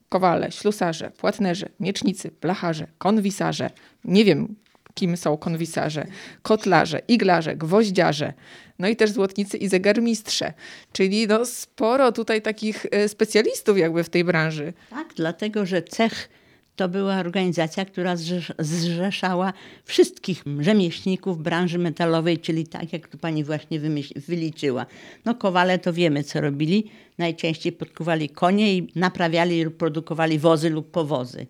kowale, 0.08 0.52
ślusarze, 0.52 1.10
płatnerze, 1.10 1.68
miecznicy, 1.80 2.30
blacharze, 2.40 2.86
konwisarze. 2.98 3.70
Nie 4.04 4.24
wiem, 4.24 4.54
kim 4.94 5.16
są 5.16 5.36
konwisarze, 5.36 6.06
kotlarze, 6.42 7.00
iglarze, 7.08 7.56
gwoździarze, 7.56 8.32
no 8.78 8.88
i 8.88 8.96
też 8.96 9.10
złotnicy 9.10 9.56
i 9.56 9.68
zegarmistrze. 9.68 10.52
Czyli 10.92 11.26
no 11.26 11.46
sporo 11.46 12.12
tutaj 12.12 12.42
takich 12.42 12.86
y, 13.04 13.08
specjalistów 13.08 13.78
jakby 13.78 14.04
w 14.04 14.08
tej 14.08 14.24
branży. 14.24 14.72
Tak, 14.90 15.08
dlatego 15.16 15.66
że 15.66 15.82
cech 15.82 16.28
to 16.78 16.88
była 16.88 17.16
organizacja, 17.16 17.84
która 17.84 18.16
zrzeszała 18.58 19.52
wszystkich 19.84 20.44
rzemieślników 20.60 21.42
branży 21.42 21.78
metalowej, 21.78 22.38
czyli 22.38 22.66
tak 22.66 22.92
jak 22.92 23.08
tu 23.08 23.18
pani 23.18 23.44
właśnie 23.44 23.80
wyliczyła. 24.16 24.86
No 25.24 25.34
kowale 25.34 25.78
to 25.78 25.92
wiemy, 25.92 26.24
co 26.24 26.40
robili. 26.40 26.90
Najczęściej 27.18 27.72
podkuwali 27.72 28.28
konie 28.28 28.74
i 28.76 28.92
naprawiali 28.96 29.64
lub 29.64 29.76
produkowali 29.76 30.38
wozy 30.38 30.70
lub 30.70 30.90
powozy. 30.90 31.46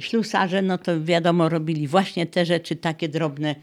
Ślusarze, 0.00 0.62
no 0.62 0.78
to 0.78 1.04
wiadomo, 1.04 1.48
robili 1.48 1.88
właśnie 1.88 2.26
te 2.26 2.46
rzeczy 2.46 2.76
takie 2.76 3.08
drobne, 3.08 3.54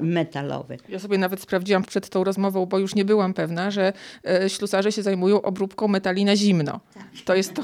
metalowe. 0.00 0.76
Ja 0.88 0.98
sobie 0.98 1.18
nawet 1.18 1.40
sprawdziłam 1.40 1.84
przed 1.84 2.08
tą 2.08 2.24
rozmową, 2.24 2.66
bo 2.66 2.78
już 2.78 2.94
nie 2.94 3.04
byłam 3.04 3.34
pewna, 3.34 3.70
że 3.70 3.92
e, 4.26 4.50
ślusarze 4.50 4.92
się 4.92 5.02
zajmują 5.02 5.42
obróbką 5.42 5.88
metali 5.88 6.24
na 6.24 6.36
zimno. 6.36 6.80
Tak. 6.94 7.04
To 7.24 7.34
jest 7.34 7.54
to, 7.54 7.62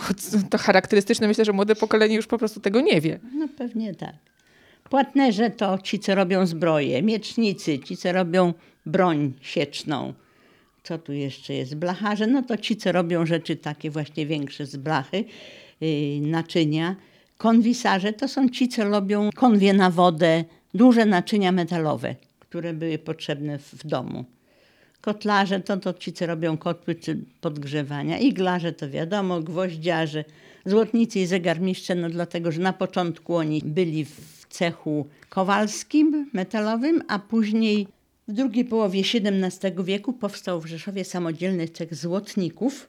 to 0.50 0.58
charakterystyczne. 0.58 1.28
Myślę, 1.28 1.44
że 1.44 1.52
młode 1.52 1.74
pokolenie 1.74 2.16
już 2.16 2.26
po 2.26 2.38
prostu 2.38 2.60
tego 2.60 2.80
nie 2.80 3.00
wie. 3.00 3.18
No 3.34 3.48
pewnie 3.58 3.94
tak. 3.94 4.14
Płatnerze 4.90 5.50
to 5.50 5.78
ci, 5.78 5.98
co 5.98 6.14
robią 6.14 6.46
zbroje. 6.46 7.02
Miecznicy, 7.02 7.78
ci, 7.78 7.96
co 7.96 8.12
robią 8.12 8.54
broń 8.86 9.32
sieczną. 9.40 10.14
Co 10.82 10.98
tu 10.98 11.12
jeszcze 11.12 11.54
jest? 11.54 11.74
Blacharze, 11.74 12.26
no 12.26 12.42
to 12.42 12.56
ci, 12.56 12.76
co 12.76 12.92
robią 12.92 13.26
rzeczy 13.26 13.56
takie 13.56 13.90
właśnie 13.90 14.26
większe 14.26 14.66
z 14.66 14.76
blachy, 14.76 15.24
yy, 15.80 16.20
naczynia. 16.20 16.96
Konwisarze 17.38 18.12
to 18.12 18.28
są 18.28 18.48
ci, 18.48 18.68
co 18.68 18.84
robią 18.84 19.30
konwie 19.34 19.72
na 19.72 19.90
wodę, 19.90 20.44
duże 20.74 21.06
naczynia 21.06 21.52
metalowe, 21.52 22.14
które 22.40 22.74
były 22.74 22.98
potrzebne 22.98 23.58
w 23.58 23.86
domu. 23.86 24.24
Kotlarze 25.00 25.60
to, 25.60 25.76
to 25.76 25.94
ci, 25.94 26.12
co 26.12 26.26
robią 26.26 26.56
kotły 26.56 26.94
czy 26.94 27.24
podgrzewania. 27.40 28.18
Iglarze 28.18 28.72
to 28.72 28.90
wiadomo, 28.90 29.40
gwoździarze, 29.40 30.24
złotnicy 30.66 31.20
i 31.20 31.26
zegarmistrze, 31.26 31.94
no 31.94 32.08
dlatego, 32.10 32.52
że 32.52 32.60
na 32.60 32.72
początku 32.72 33.34
oni 33.36 33.62
byli 33.64 34.04
w 34.04 34.46
cechu 34.48 35.06
kowalskim, 35.28 36.30
metalowym, 36.32 37.02
a 37.08 37.18
później 37.18 37.86
w 38.28 38.32
drugiej 38.32 38.64
połowie 38.64 39.00
XVII 39.00 39.84
wieku 39.84 40.12
powstał 40.12 40.60
w 40.60 40.66
Rzeszowie 40.66 41.04
samodzielny 41.04 41.68
cech 41.68 41.94
złotników, 41.94 42.88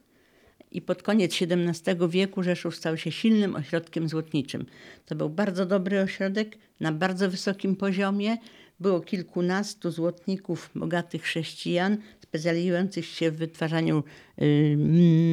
i 0.73 0.81
pod 0.81 1.03
koniec 1.03 1.41
XVII 1.41 2.09
wieku 2.09 2.43
Rzeszów 2.43 2.75
stał 2.75 2.97
się 2.97 3.11
silnym 3.11 3.55
ośrodkiem 3.55 4.09
złotniczym. 4.09 4.65
To 5.05 5.15
był 5.15 5.29
bardzo 5.29 5.65
dobry 5.65 6.01
ośrodek 6.01 6.57
na 6.79 6.91
bardzo 6.91 7.29
wysokim 7.29 7.75
poziomie. 7.75 8.37
Było 8.79 8.99
kilkunastu 9.01 9.91
złotników, 9.91 10.69
bogatych 10.75 11.23
chrześcijan, 11.23 11.97
specjalizujących 12.23 13.05
się 13.05 13.31
w 13.31 13.37
wytwarzaniu 13.37 14.03
y, 14.41 14.75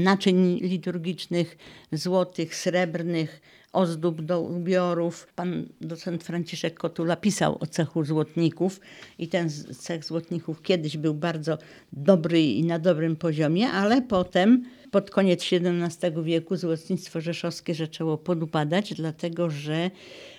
naczyń 0.04 0.58
liturgicznych, 0.62 1.56
złotych, 1.92 2.54
srebrnych, 2.54 3.40
ozdób 3.72 4.22
do 4.22 4.40
ubiorów. 4.40 5.26
Pan 5.34 5.66
docent 5.80 6.24
Franciszek 6.24 6.74
Kotula 6.74 7.16
pisał 7.16 7.56
o 7.60 7.66
cechu 7.66 8.04
złotników 8.04 8.80
i 9.18 9.28
ten 9.28 9.50
cech 9.78 10.04
złotników 10.04 10.62
kiedyś 10.62 10.96
był 10.96 11.14
bardzo 11.14 11.58
dobry 11.92 12.42
i 12.42 12.64
na 12.64 12.78
dobrym 12.78 13.16
poziomie, 13.16 13.68
ale 13.68 14.02
potem 14.02 14.64
pod 14.90 15.10
koniec 15.10 15.44
XVII 15.52 16.22
wieku 16.22 16.56
złotnictwo 16.56 17.20
rzeszowskie 17.20 17.74
zaczęło 17.74 18.18
podupadać, 18.18 18.94
dlatego 18.94 19.50
że 19.50 19.90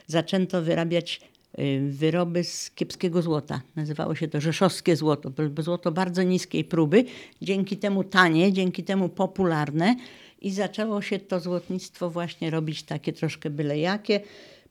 zaczęto 0.08 0.62
wyrabiać 0.62 1.22
y, 1.60 1.82
wyroby 1.90 2.44
z 2.44 2.72
kiepskiego 2.72 3.22
złota. 3.22 3.62
Nazywało 3.76 4.16
się 4.16 4.28
to 4.28 4.42
rzeszowskie 4.42 4.96
złoto. 4.96 5.32
Złoto 5.58 5.92
bardzo 5.92 6.24
niskiej 6.24 6.64
próby, 6.64 7.06
dzięki 7.42 7.78
temu 7.78 8.04
tanie, 8.04 8.54
dzięki 8.54 8.84
temu 8.84 9.10
popularne 9.10 9.96
i 10.42 10.52
zaczęło 10.52 11.02
się 11.02 11.20
to 11.20 11.40
złotnictwo 11.40 12.10
właśnie 12.10 12.50
robić 12.50 12.84
takie 12.84 13.14
troszkę 13.14 13.50
byle 13.50 13.80
jakie. 13.80 14.20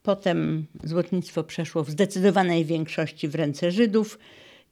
Potem 0.03 0.67
złotnictwo 0.85 1.45
przeszło 1.45 1.85
w 1.85 1.91
zdecydowanej 1.91 2.65
większości 2.65 3.29
w 3.29 3.35
ręce 3.35 3.71
Żydów 3.71 4.19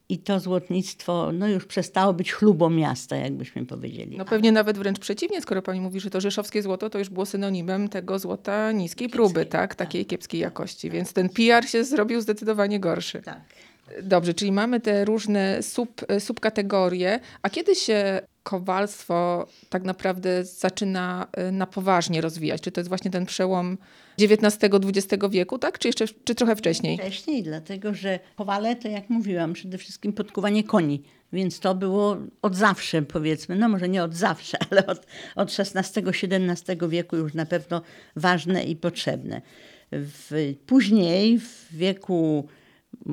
i 0.09 0.17
to 0.17 0.39
złotnictwo 0.39 1.31
no 1.33 1.47
już 1.47 1.65
przestało 1.65 2.13
być 2.13 2.33
chlubą 2.33 2.69
miasta, 2.69 3.15
jakbyśmy 3.15 3.65
powiedzieli. 3.65 4.17
No 4.17 4.25
pewnie 4.25 4.51
nawet 4.51 4.77
wręcz 4.77 4.99
przeciwnie, 4.99 5.41
skoro 5.41 5.61
pani 5.61 5.81
mówi, 5.81 5.99
że 5.99 6.09
to 6.09 6.21
rzeszowskie 6.21 6.61
złoto 6.61 6.89
to 6.89 6.99
już 6.99 7.09
było 7.09 7.25
synonimem 7.25 7.89
tego 7.89 8.19
złota 8.19 8.71
niskiej 8.71 9.09
próby, 9.09 9.45
tak? 9.45 9.75
Takiej 9.75 10.05
kiepskiej 10.05 10.41
jakości, 10.41 10.89
więc 10.89 11.13
ten 11.13 11.29
PR 11.29 11.67
się 11.67 11.83
zrobił 11.83 12.21
zdecydowanie 12.21 12.79
gorszy. 12.79 13.21
Tak. 13.21 13.41
Dobrze, 14.03 14.33
czyli 14.33 14.51
mamy 14.51 14.79
te 14.79 15.05
różne 15.05 15.63
sub, 15.63 16.05
subkategorie. 16.19 17.19
A 17.41 17.49
kiedy 17.49 17.75
się 17.75 18.21
kowalstwo 18.43 19.47
tak 19.69 19.83
naprawdę 19.83 20.45
zaczyna 20.45 21.27
y, 21.49 21.51
na 21.51 21.67
poważnie 21.67 22.21
rozwijać? 22.21 22.61
Czy 22.61 22.71
to 22.71 22.81
jest 22.81 22.89
właśnie 22.89 23.11
ten 23.11 23.25
przełom 23.25 23.77
XIX-XX 24.21 25.23
wieku, 25.29 25.59
tak? 25.59 25.79
Czy 25.79 25.87
jeszcze 25.87 26.05
czy 26.07 26.35
trochę 26.35 26.55
wcześniej? 26.55 26.97
Wcześniej, 26.97 27.43
dlatego 27.43 27.93
że 27.93 28.19
kowale 28.35 28.75
to 28.75 28.87
jak 28.87 29.09
mówiłam, 29.09 29.53
przede 29.53 29.77
wszystkim 29.77 30.13
podkuwanie 30.13 30.63
koni. 30.63 31.03
Więc 31.33 31.59
to 31.59 31.75
było 31.75 32.17
od 32.41 32.55
zawsze, 32.55 33.01
powiedzmy, 33.01 33.55
no 33.55 33.69
może 33.69 33.89
nie 33.89 34.03
od 34.03 34.15
zawsze, 34.15 34.57
ale 34.69 34.87
od, 34.87 35.05
od 35.35 35.59
XVI-XVII 35.59 36.89
wieku 36.89 37.17
już 37.17 37.33
na 37.33 37.45
pewno 37.45 37.81
ważne 38.15 38.63
i 38.63 38.75
potrzebne. 38.75 39.41
W, 39.91 40.55
później 40.65 41.39
w 41.39 41.67
wieku 41.71 42.47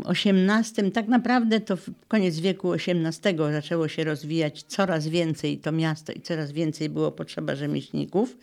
XVIII, 0.05 0.93
tak 0.93 1.09
naprawdę 1.09 1.61
to 1.61 1.77
w 1.77 1.91
koniec 2.09 2.39
wieku 2.39 2.73
XVIII 2.73 3.39
zaczęło 3.53 3.89
się 3.89 4.05
rozwijać 4.05 4.63
coraz 4.63 5.09
więcej 5.09 5.59
to 5.59 5.73
miasto 5.73 6.13
i 6.13 6.21
coraz 6.21 6.53
więcej 6.53 6.89
było 6.89 7.13
potrzeba 7.13 7.55
rzemieślników. 7.55 8.37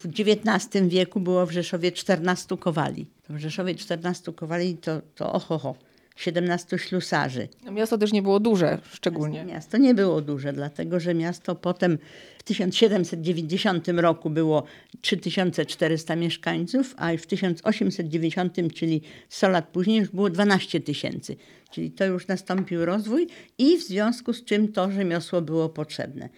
W 0.00 0.06
XIX 0.06 0.88
wieku 0.88 1.20
było 1.20 1.46
w 1.46 1.50
Rzeszowie 1.50 1.92
14 1.92 2.56
kowali. 2.56 3.06
W 3.28 3.38
Rzeszowie 3.38 3.74
14 3.74 4.32
kowali 4.32 4.76
to, 4.76 5.00
to 5.14 5.32
ohoho. 5.32 5.74
17 6.16 6.78
ślusarzy. 6.78 7.48
Miasto 7.72 7.98
też 7.98 8.12
nie 8.12 8.22
było 8.22 8.40
duże 8.40 8.78
szczególnie. 8.92 9.44
Miasto 9.44 9.78
nie 9.78 9.94
było 9.94 10.20
duże, 10.20 10.52
dlatego 10.52 11.00
że 11.00 11.14
miasto 11.14 11.54
potem 11.54 11.98
w 12.38 12.42
1790 12.42 13.88
roku 13.88 14.30
było 14.30 14.64
3400 15.00 16.16
mieszkańców, 16.16 16.94
a 16.98 17.16
w 17.16 17.26
1890, 17.26 18.56
czyli 18.74 19.02
100 19.28 19.48
lat 19.48 19.68
później, 19.68 19.98
już 19.98 20.08
było 20.08 20.30
12 20.30 20.80
tysięcy. 20.80 21.36
Czyli 21.70 21.90
to 21.90 22.04
już 22.04 22.26
nastąpił 22.26 22.84
rozwój 22.84 23.26
i 23.58 23.78
w 23.78 23.82
związku 23.82 24.32
z 24.32 24.44
czym 24.44 24.72
to 24.72 24.90
rzemiosło 24.90 25.42
było 25.42 25.68
potrzebne. 25.68 26.28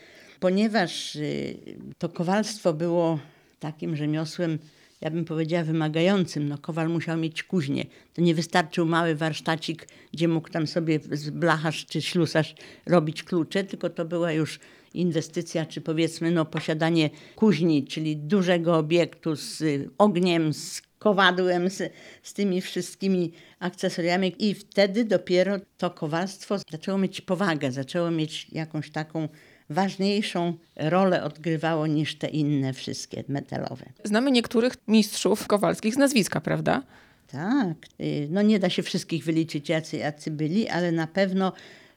Ponieważ 0.40 1.16
y, 1.16 1.56
to 1.98 2.08
kowalstwo 2.08 2.72
było 2.72 3.18
takim 3.60 3.96
rzemiosłem, 3.96 4.58
ja 5.00 5.10
bym 5.10 5.24
powiedziała, 5.24 5.64
wymagającym. 5.64 6.48
No, 6.48 6.58
kowal 6.58 6.88
musiał 6.88 7.16
mieć 7.16 7.42
kuźnię. 7.42 7.86
To 8.14 8.22
nie 8.22 8.34
wystarczył 8.34 8.86
mały 8.86 9.14
warsztacik, 9.14 9.88
gdzie 10.12 10.28
mógł 10.28 10.48
tam 10.48 10.66
sobie 10.66 11.00
blacharz 11.32 11.86
czy 11.86 12.02
ślusarz 12.02 12.54
robić 12.86 13.22
klucze, 13.22 13.64
tylko 13.64 13.90
to 13.90 14.04
była 14.04 14.32
już 14.32 14.60
inwestycja, 14.94 15.66
czy 15.66 15.80
powiedzmy 15.80 16.30
no, 16.30 16.44
posiadanie 16.44 17.10
kuźni, 17.36 17.84
czyli 17.84 18.16
dużego 18.16 18.76
obiektu 18.76 19.36
z 19.36 19.62
ogniem, 19.98 20.54
z 20.54 20.82
kowadłem, 20.98 21.70
z, 21.70 21.92
z 22.22 22.34
tymi 22.34 22.60
wszystkimi 22.60 23.32
akcesoriami. 23.58 24.34
I 24.38 24.54
wtedy 24.54 25.04
dopiero 25.04 25.56
to 25.78 25.90
kowalstwo 25.90 26.58
zaczęło 26.70 26.98
mieć 26.98 27.20
powagę, 27.20 27.72
zaczęło 27.72 28.10
mieć 28.10 28.46
jakąś 28.52 28.90
taką 28.90 29.28
ważniejszą 29.70 30.54
rolę 30.76 31.24
odgrywało 31.24 31.86
niż 31.86 32.18
te 32.18 32.26
inne 32.26 32.72
wszystkie 32.72 33.24
metalowe. 33.28 33.86
Znamy 34.04 34.30
niektórych 34.30 34.72
mistrzów 34.88 35.46
kowalskich 35.46 35.94
z 35.94 35.98
nazwiska, 35.98 36.40
prawda? 36.40 36.82
Tak. 37.26 37.76
Y, 38.00 38.28
no 38.30 38.42
nie 38.42 38.58
da 38.58 38.70
się 38.70 38.82
wszystkich 38.82 39.24
wyliczyć, 39.24 39.68
jacy, 39.68 39.96
jacy 39.96 40.30
byli, 40.30 40.68
ale 40.68 40.92
na 40.92 41.06
pewno 41.06 41.52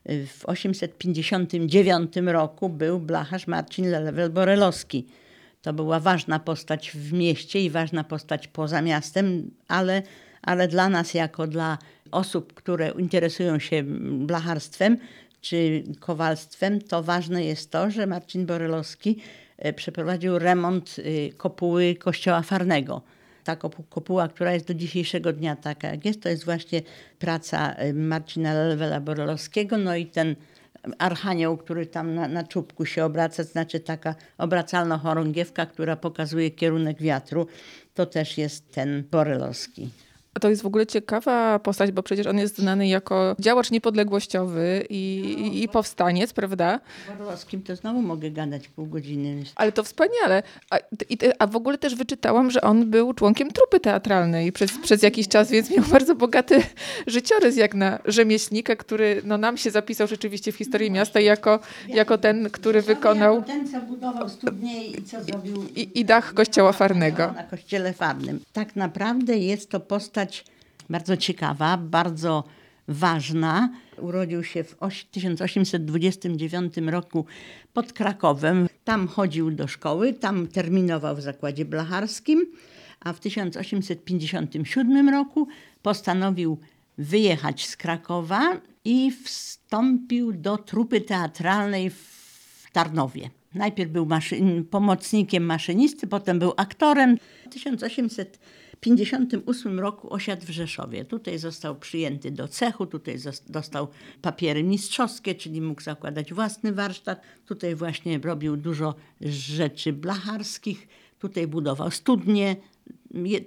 y, 0.09 0.27
w 0.27 0.45
859 0.45 2.15
roku 2.15 2.69
był 2.69 2.99
blacharz 2.99 3.47
Marcin 3.47 3.85
Lelewel-Borelowski. 3.85 5.03
To 5.61 5.73
była 5.73 5.99
ważna 5.99 6.39
postać 6.39 6.91
w 6.91 7.13
mieście 7.13 7.63
i 7.65 7.69
ważna 7.69 8.03
postać 8.03 8.47
poza 8.47 8.81
miastem, 8.81 9.51
ale, 9.67 10.03
ale 10.41 10.67
dla 10.67 10.89
nas, 10.89 11.13
jako 11.13 11.47
dla 11.47 11.77
osób, 12.11 12.53
które 12.53 12.91
interesują 12.97 13.59
się 13.59 13.83
blacharstwem, 14.25 14.97
czy 15.41 15.83
kowalstwem, 15.99 16.81
to 16.81 17.03
ważne 17.03 17.43
jest 17.43 17.71
to, 17.71 17.91
że 17.91 18.07
Marcin 18.07 18.45
Borelowski 18.45 19.21
e, 19.57 19.73
przeprowadził 19.73 20.39
remont 20.39 20.95
e, 20.97 21.33
kopuły 21.33 21.95
kościoła 21.95 22.41
Farnego. 22.41 23.01
Ta 23.43 23.55
kopuła, 23.89 24.27
która 24.27 24.53
jest 24.53 24.67
do 24.67 24.73
dzisiejszego 24.73 25.33
dnia 25.33 25.55
taka 25.55 25.87
jak 25.87 26.05
jest, 26.05 26.21
to 26.21 26.29
jest 26.29 26.45
właśnie 26.45 26.81
praca 27.19 27.73
e, 27.73 27.93
Marcina 27.93 28.53
Lelwela 28.53 28.99
Borelowskiego, 28.99 29.77
no 29.77 29.95
i 29.95 30.05
ten 30.05 30.35
archanioł, 30.97 31.57
który 31.57 31.85
tam 31.85 32.15
na, 32.15 32.27
na 32.27 32.43
czubku 32.43 32.85
się 32.85 33.05
obraca, 33.05 33.43
znaczy 33.43 33.79
taka 33.79 34.15
obracalna 34.37 34.97
chorągiewka, 34.97 35.65
która 35.65 35.95
pokazuje 35.95 36.51
kierunek 36.51 37.01
wiatru, 37.01 37.47
to 37.93 38.05
też 38.05 38.37
jest 38.37 38.71
ten 38.71 39.03
Borelowski. 39.11 39.89
To 40.41 40.49
jest 40.49 40.61
w 40.61 40.65
ogóle 40.65 40.87
ciekawa 40.87 41.59
postać, 41.59 41.91
bo 41.91 42.03
przecież 42.03 42.27
on 42.27 42.37
jest 42.37 42.57
znany 42.57 42.87
jako 42.87 43.35
działacz 43.39 43.71
niepodległościowy 43.71 44.85
i, 44.89 45.19
i, 45.39 45.63
i 45.63 45.67
powstaniec, 45.67 46.33
prawda? 46.33 46.79
Borowskim 47.19 47.61
to 47.63 47.75
znowu 47.75 48.01
mogę 48.01 48.31
gadać 48.31 48.67
pół 48.67 48.85
godziny. 48.85 49.43
Ale 49.55 49.71
to 49.71 49.83
wspaniale. 49.83 50.43
A, 50.69 50.77
i, 51.09 51.17
a 51.39 51.47
w 51.47 51.55
ogóle 51.55 51.77
też 51.77 51.95
wyczytałam, 51.95 52.51
że 52.51 52.61
on 52.61 52.89
był 52.89 53.13
członkiem 53.13 53.51
trupy 53.51 53.79
teatralnej 53.79 54.51
przez, 54.51 54.71
przez 54.77 55.03
jakiś 55.03 55.27
czas, 55.27 55.51
więc 55.51 55.71
miał 55.71 55.85
bardzo 55.85 56.15
bogaty 56.15 56.63
życiorys 57.07 57.57
jak 57.57 57.75
na 57.75 57.99
rzemieślnika, 58.05 58.75
który 58.75 59.21
no, 59.25 59.37
nam 59.37 59.57
się 59.57 59.71
zapisał 59.71 60.07
rzeczywiście 60.07 60.51
w 60.51 60.55
historii 60.55 60.91
miasta 60.91 61.19
jako, 61.19 61.59
jako 61.87 62.17
ten, 62.17 62.49
który 62.49 62.81
wykonał... 62.81 63.43
Ten, 63.43 63.67
co 63.71 63.81
budował 63.81 64.29
studnię 64.29 64.87
i 64.87 65.03
co 65.03 65.23
zrobił... 65.23 65.65
I, 65.75 65.99
i 65.99 66.05
dach 66.05 66.33
kościoła 66.33 66.71
farnego. 66.71 67.31
Na 67.31 67.43
kościele 67.43 67.93
farnym. 67.93 68.39
Tak 68.53 68.75
naprawdę 68.75 69.37
jest 69.37 69.69
to 69.69 69.79
postać 69.79 70.28
postać 70.29 70.45
bardzo 70.89 71.17
ciekawa, 71.17 71.77
bardzo 71.77 72.43
ważna. 72.87 73.69
Urodził 73.97 74.43
się 74.43 74.63
w 74.63 74.75
1829 75.11 76.77
roku 76.77 77.25
pod 77.73 77.93
Krakowem. 77.93 78.67
Tam 78.83 79.07
chodził 79.07 79.51
do 79.51 79.67
szkoły, 79.67 80.13
tam 80.13 80.47
terminował 80.47 81.15
w 81.15 81.21
zakładzie 81.21 81.65
blacharskim, 81.65 82.45
a 82.99 83.13
w 83.13 83.19
1857 83.19 85.09
roku 85.09 85.47
postanowił 85.81 86.57
wyjechać 86.97 87.67
z 87.67 87.77
Krakowa 87.77 88.61
i 88.85 89.11
wstąpił 89.11 90.33
do 90.33 90.57
trupy 90.57 91.01
teatralnej 91.01 91.89
w 91.89 92.67
Tarnowie. 92.73 93.29
Najpierw 93.55 93.91
był 93.91 94.05
maszyn, 94.05 94.65
pomocnikiem 94.65 95.45
maszynisty, 95.45 96.07
potem 96.07 96.39
był 96.39 96.53
aktorem. 96.57 97.17
W 97.45 97.49
1800 97.49 98.39
1958 98.79 99.79
roku 99.79 100.13
osiadł 100.13 100.45
w 100.45 100.49
Rzeszowie. 100.49 101.05
Tutaj 101.05 101.37
został 101.39 101.75
przyjęty 101.75 102.31
do 102.31 102.47
cechu, 102.47 102.85
tutaj 102.85 103.15
dostał 103.49 103.87
papiery 104.21 104.63
mistrzowskie, 104.63 105.35
czyli 105.35 105.61
mógł 105.61 105.81
zakładać 105.81 106.33
własny 106.33 106.73
warsztat. 106.73 107.21
Tutaj 107.45 107.75
właśnie 107.75 108.19
robił 108.19 108.57
dużo 108.57 108.95
rzeczy 109.21 109.93
blacharskich, 109.93 110.87
tutaj 111.19 111.47
budował 111.47 111.91
studnie. 111.91 112.55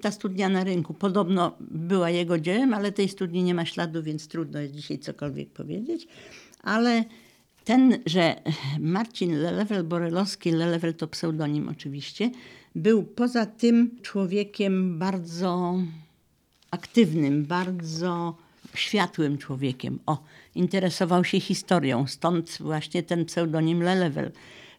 Ta 0.00 0.10
studnia 0.10 0.48
na 0.48 0.64
rynku 0.64 0.94
podobno 0.94 1.56
była 1.60 2.10
jego 2.10 2.38
dziełem, 2.38 2.74
ale 2.74 2.92
tej 2.92 3.08
studni 3.08 3.42
nie 3.42 3.54
ma 3.54 3.66
śladu, 3.66 4.02
więc 4.02 4.28
trudno 4.28 4.60
jest 4.60 4.74
dzisiaj 4.74 4.98
cokolwiek 4.98 5.50
powiedzieć. 5.50 6.06
Ale 6.62 7.04
ten, 7.64 7.98
że 8.06 8.42
Marcin 8.80 9.34
Lelewel-Borelowski, 9.34 10.52
Lelewel 10.52 10.94
to 10.94 11.08
pseudonim 11.08 11.68
oczywiście, 11.68 12.30
był 12.74 13.02
poza 13.02 13.46
tym 13.46 13.90
człowiekiem 14.02 14.98
bardzo 14.98 15.78
aktywnym, 16.70 17.44
bardzo 17.44 18.36
światłym 18.74 19.38
człowiekiem. 19.38 19.98
O, 20.06 20.22
interesował 20.54 21.24
się 21.24 21.40
historią, 21.40 22.06
stąd 22.06 22.58
właśnie 22.60 23.02
ten 23.02 23.24
pseudonim 23.24 23.82
Lelewel. 23.82 24.32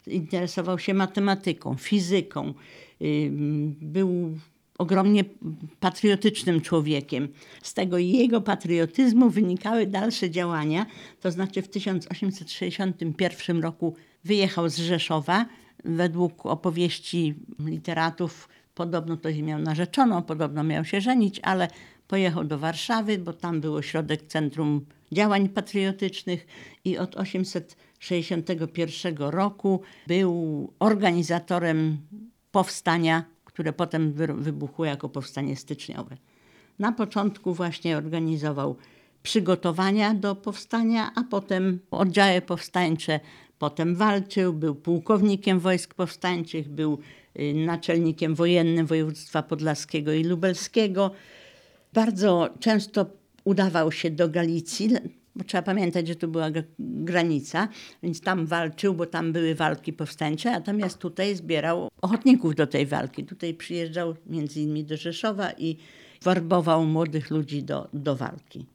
Interesował 0.06 0.78
się 0.78 0.94
matematyką, 0.94 1.74
fizyką. 1.74 2.54
Był 3.80 4.38
ogromnie 4.78 5.24
patriotycznym 5.80 6.60
człowiekiem. 6.60 7.28
Z 7.62 7.74
tego 7.74 7.98
jego 7.98 8.40
patriotyzmu 8.40 9.30
wynikały 9.30 9.86
dalsze 9.86 10.30
działania, 10.30 10.86
to 11.20 11.30
znaczy 11.30 11.62
w 11.62 11.68
1861 11.68 13.62
roku 13.62 13.96
wyjechał 14.24 14.68
z 14.68 14.78
Rzeszowa, 14.78 15.46
według 15.84 16.46
opowieści 16.46 17.34
literatów 17.58 18.48
podobno 18.74 19.16
to 19.16 19.28
miał 19.42 19.58
narzeczoną, 19.58 20.22
podobno 20.22 20.64
miał 20.64 20.84
się 20.84 21.00
żenić, 21.00 21.40
ale 21.42 21.68
pojechał 22.08 22.44
do 22.44 22.58
Warszawy, 22.58 23.18
bo 23.18 23.32
tam 23.32 23.60
był 23.60 23.74
ośrodek 23.74 24.22
Centrum 24.22 24.86
Działań 25.12 25.48
Patriotycznych 25.48 26.46
i 26.84 26.98
od 26.98 27.16
800 27.16 27.76
1961 28.04 29.30
roku 29.30 29.80
był 30.06 30.72
organizatorem 30.78 31.98
powstania, 32.50 33.24
które 33.44 33.72
potem 33.72 34.12
wybuchło 34.36 34.84
jako 34.84 35.08
powstanie 35.08 35.56
styczniowe. 35.56 36.16
Na 36.78 36.92
początku 36.92 37.54
właśnie 37.54 37.96
organizował 37.96 38.76
przygotowania 39.22 40.14
do 40.14 40.34
powstania, 40.34 41.10
a 41.14 41.22
potem 41.22 41.80
oddziały 41.90 42.40
powstańcze, 42.40 43.20
potem 43.64 43.94
walczył, 43.94 44.52
był 44.52 44.74
pułkownikiem 44.74 45.60
wojsk 45.60 45.94
powstańczych, 45.94 46.68
był 46.68 46.98
y, 47.40 47.54
naczelnikiem 47.54 48.34
wojennym 48.34 48.86
województwa 48.86 49.42
podlaskiego 49.42 50.12
i 50.12 50.24
lubelskiego. 50.24 51.10
Bardzo 51.92 52.48
często 52.60 53.06
udawał 53.44 53.92
się 53.92 54.10
do 54.10 54.28
Galicji, 54.28 54.90
bo 55.36 55.44
trzeba 55.44 55.62
pamiętać, 55.62 56.08
że 56.08 56.14
tu 56.14 56.28
była 56.28 56.48
granica, 56.78 57.68
więc 58.02 58.20
tam 58.20 58.46
walczył, 58.46 58.94
bo 58.94 59.06
tam 59.06 59.32
były 59.32 59.54
walki 59.54 59.92
powstańcze, 59.92 60.50
natomiast 60.50 60.98
tutaj 60.98 61.36
zbierał 61.36 61.88
ochotników 62.02 62.54
do 62.54 62.66
tej 62.66 62.86
walki. 62.86 63.24
Tutaj 63.24 63.54
przyjeżdżał 63.54 64.14
między 64.26 64.60
innymi 64.60 64.84
do 64.84 64.96
Rzeszowa 64.96 65.52
i 65.52 65.76
warbował 66.22 66.84
młodych 66.84 67.30
ludzi 67.30 67.62
do, 67.62 67.88
do 67.92 68.16
walki. 68.16 68.66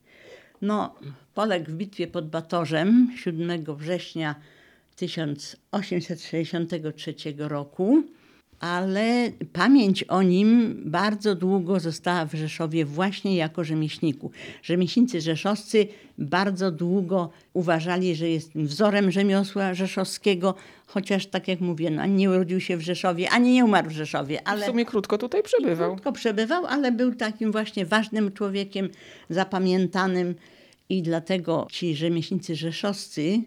No, 0.62 0.96
poległ 1.34 1.72
w 1.72 1.74
bitwie 1.74 2.08
pod 2.08 2.30
Batorzem 2.30 3.14
7 3.18 3.66
września 3.76 4.36
1863 5.00 7.16
roku 7.38 8.04
ale 8.60 9.32
pamięć 9.54 10.04
o 10.04 10.24
nim 10.24 10.82
bardzo 10.86 11.36
długo 11.36 11.80
została 11.80 12.26
w 12.26 12.34
Rzeszowie 12.34 12.86
właśnie 12.86 13.36
jako 13.36 13.64
rzemieślniku. 13.64 14.32
Rzemieślnicy 14.64 15.22
rzeszowscy 15.22 15.88
bardzo 16.18 16.72
długo 16.72 17.30
uważali, 17.54 18.16
że 18.16 18.30
jest 18.30 18.56
wzorem 18.56 19.12
rzemiosła 19.12 19.74
rzeszowskiego, 19.74 20.56
chociaż 20.86 21.28
tak 21.28 21.48
jak 21.48 21.62
mówię, 21.62 21.90
no, 21.90 22.06
nie 22.06 22.30
urodził 22.30 22.60
się 22.60 22.78
w 22.78 22.82
Rzeszowie, 22.82 23.30
ani 23.30 23.54
nie 23.54 23.66
umarł 23.66 23.90
w 23.90 23.94
Rzeszowie. 23.94 24.48
Ale 24.48 24.62
w 24.62 24.66
sumie 24.66 24.86
krótko 24.86 25.18
tutaj 25.18 25.44
przebywał. 25.44 25.92
Krótko 25.92 26.12
przebywał, 26.12 26.66
ale 26.66 26.92
był 26.92 27.16
takim 27.16 27.52
właśnie 27.52 27.86
ważnym 27.86 28.32
człowiekiem, 28.32 28.90
zapamiętanym 29.30 30.36
i 30.90 31.02
dlatego 31.02 31.68
ci 31.72 31.96
rzemieślnicy 31.96 32.56
rzeszowscy 32.56 33.42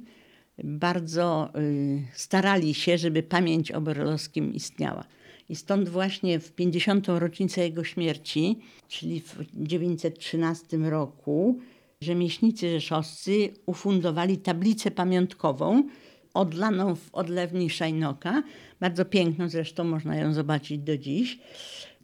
bardzo 0.63 1.51
y, 1.59 2.03
starali 2.15 2.75
się, 2.75 2.99
żeby 2.99 3.23
pamięć 3.23 3.73
o 3.73 3.81
Borelowskim 3.81 4.55
istniała. 4.55 5.05
I 5.49 5.57
stąd 5.57 5.89
właśnie 5.89 6.39
w 6.39 6.53
50. 6.53 7.09
rocznicę 7.09 7.61
jego 7.61 7.85
śmierci, 7.85 8.59
czyli 8.89 9.21
w 9.21 9.31
1913 9.31 10.77
roku, 10.77 11.61
rzemieślnicy 12.01 12.71
rzeszowscy 12.71 13.49
ufundowali 13.67 14.39
tablicę 14.39 14.91
pamiątkową 14.91 15.83
odlaną 16.35 16.95
w 16.95 17.15
odlewni 17.15 17.71
Szajnoka. 17.71 18.43
Bardzo 18.81 19.05
piękną, 19.05 19.49
zresztą 19.49 19.85
można 19.85 20.17
ją 20.17 20.33
zobaczyć 20.33 20.79
do 20.79 20.99
dziś. 20.99 21.39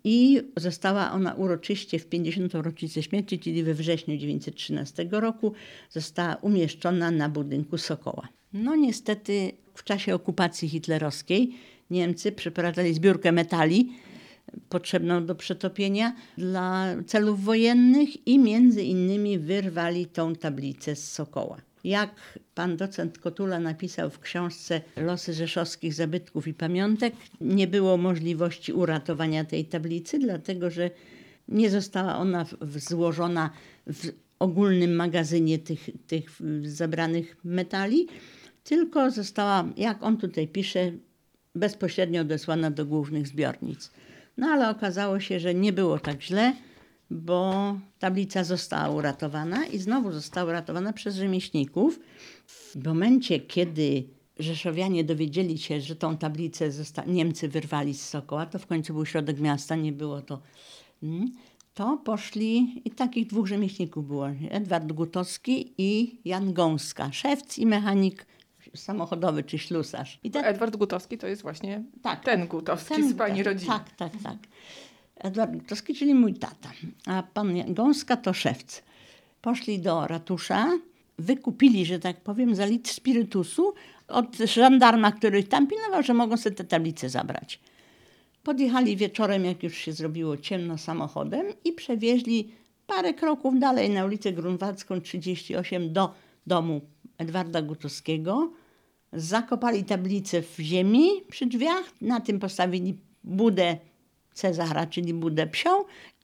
I 0.05 0.41
została 0.57 1.13
ona 1.13 1.35
uroczyście 1.35 1.99
w 1.99 2.07
50. 2.07 2.55
rocznicę 2.55 3.03
śmierci, 3.03 3.39
czyli 3.39 3.63
we 3.63 3.75
wrześniu 3.75 4.15
1913 4.15 5.09
roku, 5.11 5.53
została 5.91 6.37
umieszczona 6.37 7.11
na 7.11 7.29
budynku 7.29 7.79
Sokoła. 7.79 8.29
No 8.53 8.77
niestety 8.77 9.53
w 9.75 9.85
czasie 9.85 10.15
okupacji 10.15 10.69
hitlerowskiej 10.69 11.55
Niemcy 11.91 12.33
przeprowadzali 12.33 12.95
zbiórkę 12.95 13.33
metali 13.33 13.93
potrzebną 14.69 15.27
do 15.27 15.35
przetopienia 15.35 16.17
dla 16.39 16.87
celów 17.07 17.45
wojennych 17.45 18.27
i 18.27 18.39
między 18.39 18.83
innymi 18.83 19.39
wyrwali 19.39 20.07
tą 20.07 20.35
tablicę 20.35 20.97
z 20.97 21.13
Sokoła. 21.13 21.57
Jak 21.85 22.39
pan 22.55 22.77
docent 22.77 23.19
Kotula 23.19 23.61
napisał 23.61 24.11
w 24.11 24.21
książce 24.21 24.81
Losy 24.97 25.35
rzeszowskich 25.35 25.95
zabytków 25.95 26.49
i 26.49 26.55
pamiątek, 26.55 27.15
nie 27.41 27.67
było 27.67 27.97
możliwości 27.97 28.73
uratowania 28.73 29.45
tej 29.45 29.65
tablicy, 29.65 30.19
dlatego 30.19 30.71
że 30.71 30.91
nie 31.49 31.71
została 31.71 32.17
ona 32.17 32.47
złożona 32.77 33.51
w 33.87 34.09
ogólnym 34.39 34.97
magazynie 34.97 35.59
tych, 35.59 35.91
tych 36.07 36.31
zebranych 36.63 37.37
metali, 37.45 38.07
tylko 38.69 39.11
została, 39.11 39.65
jak 39.77 40.03
on 40.03 40.17
tutaj 40.17 40.49
pisze, 40.49 40.93
bezpośrednio 41.55 42.21
odesłana 42.21 42.71
do 42.71 42.87
głównych 42.87 43.29
zbiornic. 43.29 43.91
No 44.37 44.47
ale 44.47 44.71
okazało 44.71 45.21
się, 45.21 45.41
że 45.41 45.55
nie 45.55 45.73
było 45.73 45.99
tak 45.99 46.23
źle, 46.23 46.53
bo 47.11 47.75
tablica 47.99 48.45
została 48.45 48.95
uratowana 48.95 49.67
i 49.67 49.79
znowu 49.79 50.13
została 50.13 50.51
uratowana 50.51 50.93
przez 50.93 51.17
rzemieślników. 51.17 52.01
W 52.47 52.85
momencie, 52.85 53.41
kiedy 53.41 54.05
Rzeszowianie 54.39 55.05
dowiedzieli 55.05 55.59
się, 55.59 55.81
że 55.81 55.97
tą 55.97 56.17
tablicę 56.17 56.71
Niemcy 57.07 57.49
wyrwali 57.49 57.95
z 57.95 58.09
Sokoła, 58.09 58.47
to 58.47 58.59
w 58.59 58.67
końcu 58.67 58.95
był 58.95 59.07
środek 59.07 59.41
miasta, 59.41 59.77
nie 59.77 59.93
było 59.93 60.23
to. 60.23 60.41
Hmm, 61.01 61.33
to 61.75 61.97
poszli 62.05 62.83
i 62.85 62.91
takich 62.91 63.27
dwóch 63.27 63.47
rzemieślników 63.47 64.09
było. 64.09 64.29
Edward 64.51 64.93
Gutowski 64.93 65.75
i 65.79 66.21
Jan 66.25 66.53
Gąska, 66.53 67.13
szewc 67.13 67.59
i 67.59 67.67
mechanik 67.67 68.27
samochodowy 68.75 69.43
czy 69.43 69.59
ślusarz. 69.59 70.19
I 70.25 70.31
ten... 70.31 70.45
Edward 70.45 70.77
Gutowski 70.77 71.19
to 71.19 71.27
jest 71.27 71.43
właśnie 71.43 71.83
tak, 72.03 72.25
ten 72.25 72.47
Gutowski 72.47 72.95
ten, 72.95 73.11
z 73.11 73.15
pani 73.15 73.43
rodziny. 73.43 73.73
Tak, 73.73 73.91
tak, 73.91 74.13
tak. 74.23 74.37
Edward 75.17 75.53
Gutowski, 75.53 75.95
czyli 75.95 76.15
mój 76.15 76.35
tata. 76.35 76.71
A 77.07 77.23
pan 77.23 77.75
Gąska 77.75 78.17
to 78.17 78.33
szewc. 78.33 78.83
Poszli 79.43 79.79
do 79.79 80.07
ratusza, 80.07 80.79
wykupili, 81.19 81.87
że 81.87 81.99
tak 81.99 82.21
powiem, 82.21 82.55
za 82.55 82.67
litr 82.67 82.91
spirytusu 82.91 83.75
od 84.09 84.37
żandarma, 84.37 85.13
który 85.13 85.43
tam 85.43 85.67
pilnował, 85.67 86.03
że 86.03 86.15
mogą 86.15 86.37
sobie 86.37 86.57
te 86.57 86.65
tablice 86.65 87.09
zabrać. 87.09 87.61
Podjechali 88.43 88.97
wieczorem, 88.97 89.45
jak 89.45 89.63
już 89.63 89.75
się 89.75 89.93
zrobiło 89.93 90.37
ciemno, 90.37 90.79
samochodem 90.79 91.47
i 91.65 91.73
przewieźli 91.73 92.53
parę 92.87 93.15
kroków 93.15 93.59
dalej 93.59 93.91
na 93.91 94.05
ulicę 94.05 94.33
Grunwaldzką 94.33 95.01
38 95.01 95.93
do 95.93 96.15
domu 96.47 96.81
Edwarda 97.19 97.63
Gutowskiego. 97.63 98.53
Zakopali 99.13 99.85
tablicę 99.85 100.43
w 100.43 100.57
ziemi 100.61 101.09
przy 101.31 101.47
drzwiach, 101.47 101.93
na 102.01 102.21
tym 102.21 102.39
postawili 102.39 102.99
budę 103.25 103.77
Cezara, 104.35 104.87
czyli 104.87 105.15
budę 105.15 105.47
psią 105.47 105.71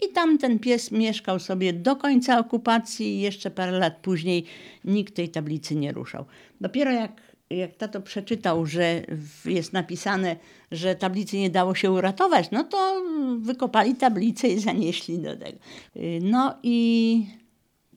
i 0.03 0.13
tam 0.13 0.39
ten 0.39 0.59
pies 0.59 0.93
mieszkał 0.93 1.39
sobie 1.39 1.73
do 1.73 1.97
końca 1.97 2.39
okupacji 2.39 3.07
i 3.07 3.21
jeszcze 3.21 3.51
parę 3.51 3.79
lat 3.79 3.97
później 4.03 4.45
nikt 4.85 5.15
tej 5.15 5.29
tablicy 5.29 5.75
nie 5.75 5.93
ruszał. 5.93 6.25
Dopiero 6.61 6.91
jak, 6.91 7.21
jak 7.51 7.77
tato 7.77 8.01
przeczytał, 8.01 8.67
że 8.67 9.03
jest 9.45 9.73
napisane, 9.73 10.37
że 10.71 10.95
tablicy 10.95 11.37
nie 11.37 11.51
dało 11.51 11.75
się 11.75 11.91
uratować, 11.91 12.51
no 12.51 12.65
to 12.65 13.03
wykopali 13.39 13.95
tablicę 13.95 14.49
i 14.49 14.61
zanieśli 14.61 15.19
do 15.19 15.37
tego. 15.37 15.59
No 16.21 16.55
i 16.63 17.27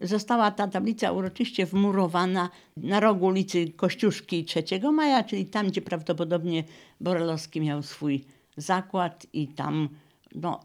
Została 0.01 0.51
ta 0.51 0.67
tablica 0.67 1.11
uroczyście 1.11 1.65
wmurowana 1.65 2.49
na 2.77 2.99
rogu 2.99 3.25
ulicy 3.25 3.71
Kościuszki 3.75 4.45
3 4.45 4.63
Maja, 4.93 5.23
czyli 5.23 5.45
tam, 5.45 5.67
gdzie 5.67 5.81
prawdopodobnie 5.81 6.63
Borelowski 7.01 7.61
miał 7.61 7.83
swój 7.83 8.25
zakład 8.57 9.27
i 9.33 9.47
tam 9.47 9.89
no, 10.35 10.59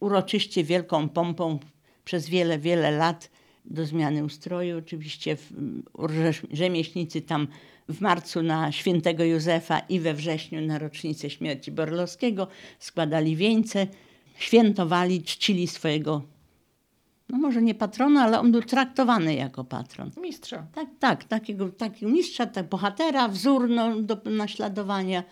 uroczyście 0.00 0.64
wielką 0.64 1.08
pompą 1.08 1.58
przez 2.04 2.28
wiele, 2.28 2.58
wiele 2.58 2.90
lat 2.90 3.30
do 3.64 3.86
zmiany 3.86 4.24
ustroju. 4.24 4.78
Oczywiście 4.78 5.36
w, 5.36 5.52
rzemieślnicy 6.52 7.22
tam 7.22 7.48
w 7.88 8.00
marcu 8.00 8.42
na 8.42 8.72
świętego 8.72 9.24
Józefa 9.24 9.78
i 9.78 10.00
we 10.00 10.14
wrześniu 10.14 10.60
na 10.60 10.78
rocznicę 10.78 11.30
śmierci 11.30 11.72
Borelowskiego 11.72 12.46
składali 12.78 13.36
wieńce, 13.36 13.86
świętowali, 14.38 15.22
czcili 15.22 15.66
swojego 15.66 16.22
no 17.28 17.38
może 17.38 17.62
nie 17.62 17.74
patrona, 17.74 18.22
ale 18.22 18.40
on 18.40 18.52
był 18.52 18.62
traktowany 18.62 19.34
jako 19.34 19.64
patron. 19.64 20.10
Mistrza. 20.20 20.66
Tak, 20.74 20.88
tak, 20.98 21.24
takiego, 21.24 21.68
takiego 21.68 22.12
mistrza, 22.12 22.46
tak, 22.46 22.68
bohatera, 22.68 23.28
wzór 23.28 23.68
no, 23.68 24.02
do 24.02 24.16
naśladowania. 24.24 25.24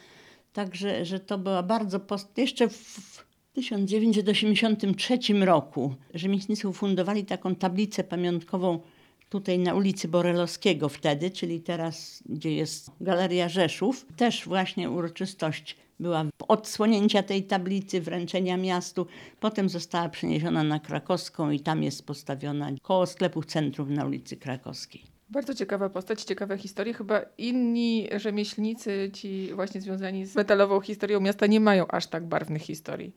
Także, 0.52 1.04
że 1.04 1.20
to 1.20 1.38
była 1.38 1.62
bardzo, 1.62 2.00
post... 2.00 2.38
jeszcze 2.38 2.68
w 2.68 3.24
1983 3.52 5.18
roku 5.40 5.94
rzemieślnicy 6.14 6.68
ufundowali 6.68 7.24
taką 7.24 7.54
tablicę 7.54 8.04
pamiątkową 8.04 8.80
tutaj 9.28 9.58
na 9.58 9.74
ulicy 9.74 10.08
Borelowskiego 10.08 10.88
wtedy, 10.88 11.30
czyli 11.30 11.60
teraz, 11.60 12.22
gdzie 12.26 12.54
jest 12.54 12.90
Galeria 13.00 13.48
Rzeszów. 13.48 14.06
Też 14.16 14.44
właśnie 14.46 14.90
uroczystość 14.90 15.76
była 16.02 16.24
odsłonięcia 16.48 17.22
tej 17.22 17.44
tablicy, 17.44 18.00
wręczenia 18.00 18.56
miastu. 18.56 19.06
Potem 19.40 19.68
została 19.68 20.08
przeniesiona 20.08 20.62
na 20.62 20.80
Krakowską 20.80 21.50
i 21.50 21.60
tam 21.60 21.82
jest 21.82 22.06
postawiona 22.06 22.70
koło 22.82 23.06
sklepów 23.06 23.46
centrum 23.46 23.94
na 23.94 24.04
ulicy 24.04 24.36
Krakowskiej. 24.36 25.02
Bardzo 25.30 25.54
ciekawa 25.54 25.88
postać, 25.88 26.22
ciekawe 26.22 26.58
historie. 26.58 26.94
Chyba 26.94 27.20
inni 27.38 28.08
rzemieślnicy, 28.16 29.10
ci 29.12 29.54
właśnie 29.54 29.80
związani 29.80 30.26
z 30.26 30.36
metalową 30.36 30.80
historią 30.80 31.20
miasta, 31.20 31.46
nie 31.46 31.60
mają 31.60 31.86
aż 31.88 32.06
tak 32.06 32.26
barwnych 32.26 32.62
historii. 32.62 33.12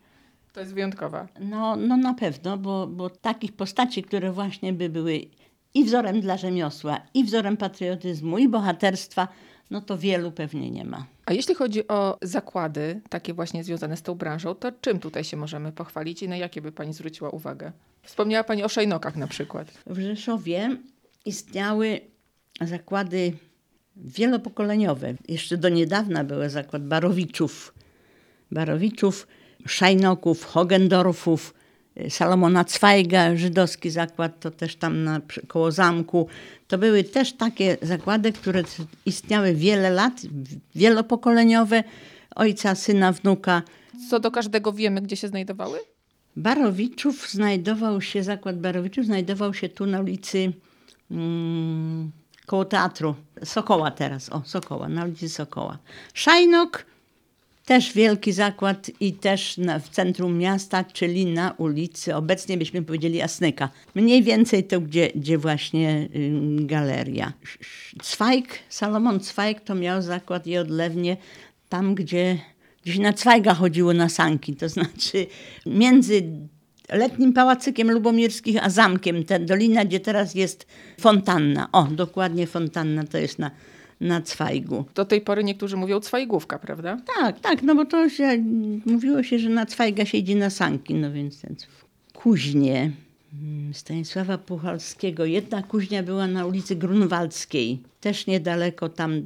To 0.54 0.60
jest 0.60 0.74
wyjątkowa. 0.74 1.28
No, 1.40 1.76
no 1.76 1.98
na 1.98 2.14
pewno, 2.14 2.58
bo, 2.58 2.88
bo 2.88 3.10
takich 3.10 3.54
postaci, 3.54 4.04
które 4.04 4.32
właśnie 4.32 4.74
by 4.74 4.90
były 4.90 5.22
i 5.74 5.84
wzorem 5.84 6.22
dla 6.22 6.38
rzemiosła, 6.38 7.02
i 7.14 7.24
wzorem 7.24 7.58
patriotyzmu, 7.58 8.38
i 8.38 8.48
bohaterstwa, 8.48 9.28
no 9.72 9.82
to 9.82 9.98
wielu 9.98 10.32
pewnie 10.32 10.72
nie 10.72 10.86
ma. 10.86 11.06
A 11.26 11.34
jeśli 11.34 11.56
chodzi 11.56 11.88
o 11.88 12.18
zakłady, 12.22 13.02
takie 13.10 13.34
właśnie 13.34 13.64
związane 13.64 13.98
z 13.98 14.02
tą 14.02 14.16
branżą, 14.16 14.56
to 14.56 14.72
czym 14.72 15.00
tutaj 15.00 15.24
się 15.24 15.38
możemy 15.38 15.72
pochwalić 15.72 16.24
i 16.24 16.30
na 16.30 16.38
jakie 16.38 16.62
by 16.62 16.72
Pani 16.72 16.94
zwróciła 16.94 17.30
uwagę? 17.30 17.72
Wspomniała 18.04 18.44
Pani 18.44 18.64
o 18.64 18.70
szajnokach 18.70 19.16
na 19.16 19.28
przykład. 19.28 19.68
W 19.86 20.00
Rzeszowie 20.00 20.78
istniały 21.26 22.02
zakłady 22.62 23.34
wielopokoleniowe. 23.96 25.14
Jeszcze 25.28 25.58
do 25.58 25.70
niedawna 25.70 26.24
był 26.24 26.50
zakład 26.50 26.88
Barowiczów. 26.88 27.74
Barowiczów, 28.52 29.28
Szajnoków, 29.68 30.46
Hogendorfów, 30.46 31.54
Salomona 32.10 32.64
Cwajga, 32.64 33.36
żydowski 33.36 33.90
zakład, 33.90 34.40
to 34.40 34.52
też 34.52 34.76
tam 34.76 35.04
na, 35.04 35.22
koło 35.48 35.72
zamku. 35.72 36.28
To 36.68 36.78
były 36.78 37.04
też 37.04 37.34
takie 37.34 37.78
zakłady, 37.82 38.32
które 38.32 38.64
istniały 39.06 39.54
wiele 39.54 39.90
lat, 39.90 40.22
wielopokoleniowe, 40.76 41.84
ojca, 42.36 42.76
syna, 42.76 43.12
wnuka. 43.12 43.62
Co 44.10 44.20
do 44.20 44.32
każdego 44.32 44.74
wiemy, 44.74 45.02
gdzie 45.02 45.16
się 45.16 45.28
znajdowały? 45.28 45.80
Barowiczów 46.36 47.30
znajdował 47.30 48.02
się, 48.02 48.24
zakład 48.24 48.60
Barowiczów 48.60 49.06
znajdował 49.06 49.54
się 49.54 49.70
tu 49.70 49.86
na 49.86 50.00
ulicy 50.00 50.54
mm, 51.12 52.12
koło 52.46 52.66
teatru 52.66 53.16
Sokoła 53.44 53.92
teraz, 53.92 54.30
o 54.30 54.42
Sokoła, 54.46 54.90
na 54.90 55.06
ulicy 55.06 55.30
Sokoła. 55.30 55.78
Szajnok, 56.14 56.86
też 57.66 57.94
wielki 57.94 58.32
zakład 58.32 58.92
i 59.00 59.14
też 59.14 59.58
na, 59.58 59.80
w 59.80 59.90
centrum 59.90 60.38
miasta, 60.38 60.84
czyli 60.84 61.26
na 61.26 61.52
ulicy, 61.52 62.16
obecnie 62.16 62.58
byśmy 62.58 62.82
powiedzieli 62.82 63.22
Asnyka. 63.22 63.70
Mniej 63.96 64.24
więcej 64.24 64.64
to, 64.64 64.82
gdzie, 64.82 65.10
gdzie 65.16 65.38
właśnie 65.38 66.10
y, 66.16 66.32
galeria. 66.60 67.34
Cwajk, 68.04 68.48
Salomon 68.70 69.20
Cwajk 69.20 69.62
to 69.62 69.76
miał 69.76 70.02
zakład 70.02 70.48
i 70.48 70.58
odlewnie 70.58 71.18
tam, 71.70 71.96
gdzie 71.96 72.38
gdzieś 72.84 72.98
na 72.98 73.14
Cwajga 73.14 73.54
chodziło 73.54 73.94
na 73.94 74.10
sanki, 74.10 74.56
to 74.56 74.70
znaczy 74.70 75.28
między 75.66 76.24
letnim 76.90 77.34
pałacykiem 77.34 77.92
lubomirskich 77.92 78.66
a 78.66 78.70
zamkiem, 78.70 79.24
ta 79.24 79.40
dolina, 79.40 79.86
gdzie 79.86 80.00
teraz 80.00 80.36
jest 80.36 80.68
fontanna. 81.00 81.72
O, 81.72 81.84
dokładnie 81.84 82.48
fontanna 82.48 83.04
to 83.04 83.18
jest 83.18 83.40
na, 83.40 83.52
na 84.06 84.22
Cwajgu. 84.22 84.86
Do 84.96 85.06
tej 85.06 85.22
pory 85.22 85.44
niektórzy 85.44 85.78
mówią 85.78 86.00
Cwajgówka, 86.00 86.60
prawda? 86.60 86.98
Tak, 87.20 87.40
tak, 87.40 87.64
no 87.64 87.76
bo 87.76 87.86
to 87.86 88.10
się, 88.10 88.44
mówiło 88.86 89.24
się, 89.24 89.40
że 89.40 89.50
na 89.50 89.66
Cwajga 89.66 90.06
się 90.06 90.18
idzie 90.18 90.36
na 90.36 90.50
sanki, 90.50 90.94
no 90.94 91.12
więc 91.12 91.42
ten 91.42 91.56
w 91.56 91.86
Kuźnie 92.14 92.92
mm, 93.34 93.74
Stanisława 93.74 94.38
Puchalskiego. 94.38 95.26
Jedna 95.26 95.64
kuźnia 95.64 96.04
była 96.04 96.28
na 96.28 96.46
ulicy 96.46 96.76
Grunwaldzkiej, 96.76 97.80
też 98.02 98.28
niedaleko 98.28 98.90
tam, 98.90 99.22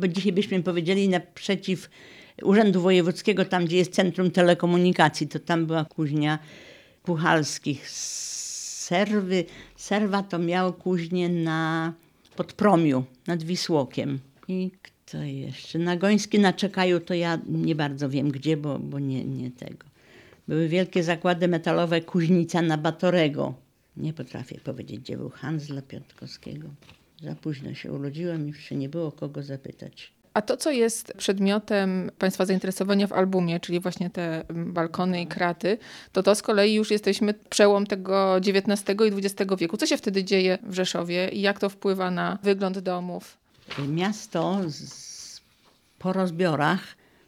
bo 0.00 0.08
dzisiaj 0.08 0.32
byśmy 0.32 0.62
powiedzieli 0.62 1.08
naprzeciw 1.08 1.90
Urzędu 2.42 2.80
Wojewódzkiego, 2.80 3.44
tam 3.44 3.64
gdzie 3.64 3.76
jest 3.76 3.92
Centrum 3.92 4.30
Telekomunikacji, 4.30 5.28
to 5.28 5.38
tam 5.38 5.66
była 5.66 5.84
kuźnia 5.84 6.38
Puchalskich. 7.02 7.90
Serwy, 7.90 9.44
serwa 9.76 10.22
to 10.22 10.38
miał 10.38 10.72
kuźnię 10.72 11.28
na 11.28 11.92
Podpromiu, 12.36 13.04
nad 13.26 13.42
Wisłokiem. 13.42 14.18
I 14.48 14.70
kto 14.82 15.22
jeszcze? 15.22 15.78
Na 15.78 15.96
Goński, 15.96 16.38
na 16.38 16.52
Czekaju 16.52 17.00
to 17.00 17.14
ja 17.14 17.38
nie 17.48 17.74
bardzo 17.74 18.08
wiem 18.08 18.30
gdzie, 18.30 18.56
bo, 18.56 18.78
bo 18.78 18.98
nie, 18.98 19.24
nie 19.24 19.50
tego. 19.50 19.86
Były 20.48 20.68
wielkie 20.68 21.02
zakłady 21.02 21.48
metalowe, 21.48 22.00
Kuźnica 22.00 22.62
na 22.62 22.78
Batorego. 22.78 23.54
Nie 23.96 24.12
potrafię 24.12 24.60
powiedzieć, 24.64 25.00
gdzie 25.00 25.16
był 25.16 25.30
Hansla 25.30 25.82
Piątkowskiego. 25.82 26.68
Za 27.22 27.34
późno 27.34 27.74
się 27.74 27.92
urodziłem, 27.92 28.48
już 28.48 28.60
się 28.60 28.76
nie 28.76 28.88
było 28.88 29.12
kogo 29.12 29.42
zapytać. 29.42 30.12
A 30.34 30.42
to, 30.42 30.56
co 30.56 30.70
jest 30.70 31.12
przedmiotem 31.16 32.10
Państwa 32.18 32.46
zainteresowania 32.46 33.06
w 33.06 33.12
albumie, 33.12 33.60
czyli 33.60 33.80
właśnie 33.80 34.10
te 34.10 34.44
balkony 34.54 35.22
i 35.22 35.26
kraty, 35.26 35.78
to 36.12 36.22
to 36.22 36.34
z 36.34 36.42
kolei 36.42 36.74
już 36.74 36.90
jesteśmy 36.90 37.34
przełom 37.34 37.86
tego 37.86 38.36
XIX 38.36 38.84
i 39.08 39.26
XX 39.26 39.50
wieku. 39.58 39.76
Co 39.76 39.86
się 39.86 39.96
wtedy 39.96 40.24
dzieje 40.24 40.58
w 40.62 40.74
Rzeszowie 40.74 41.28
i 41.28 41.40
jak 41.40 41.58
to 41.58 41.68
wpływa 41.68 42.10
na 42.10 42.38
wygląd 42.42 42.78
domów? 42.78 43.38
Miasto 43.88 44.60
z, 44.66 45.40
po 45.98 46.12
rozbiorach 46.12 46.80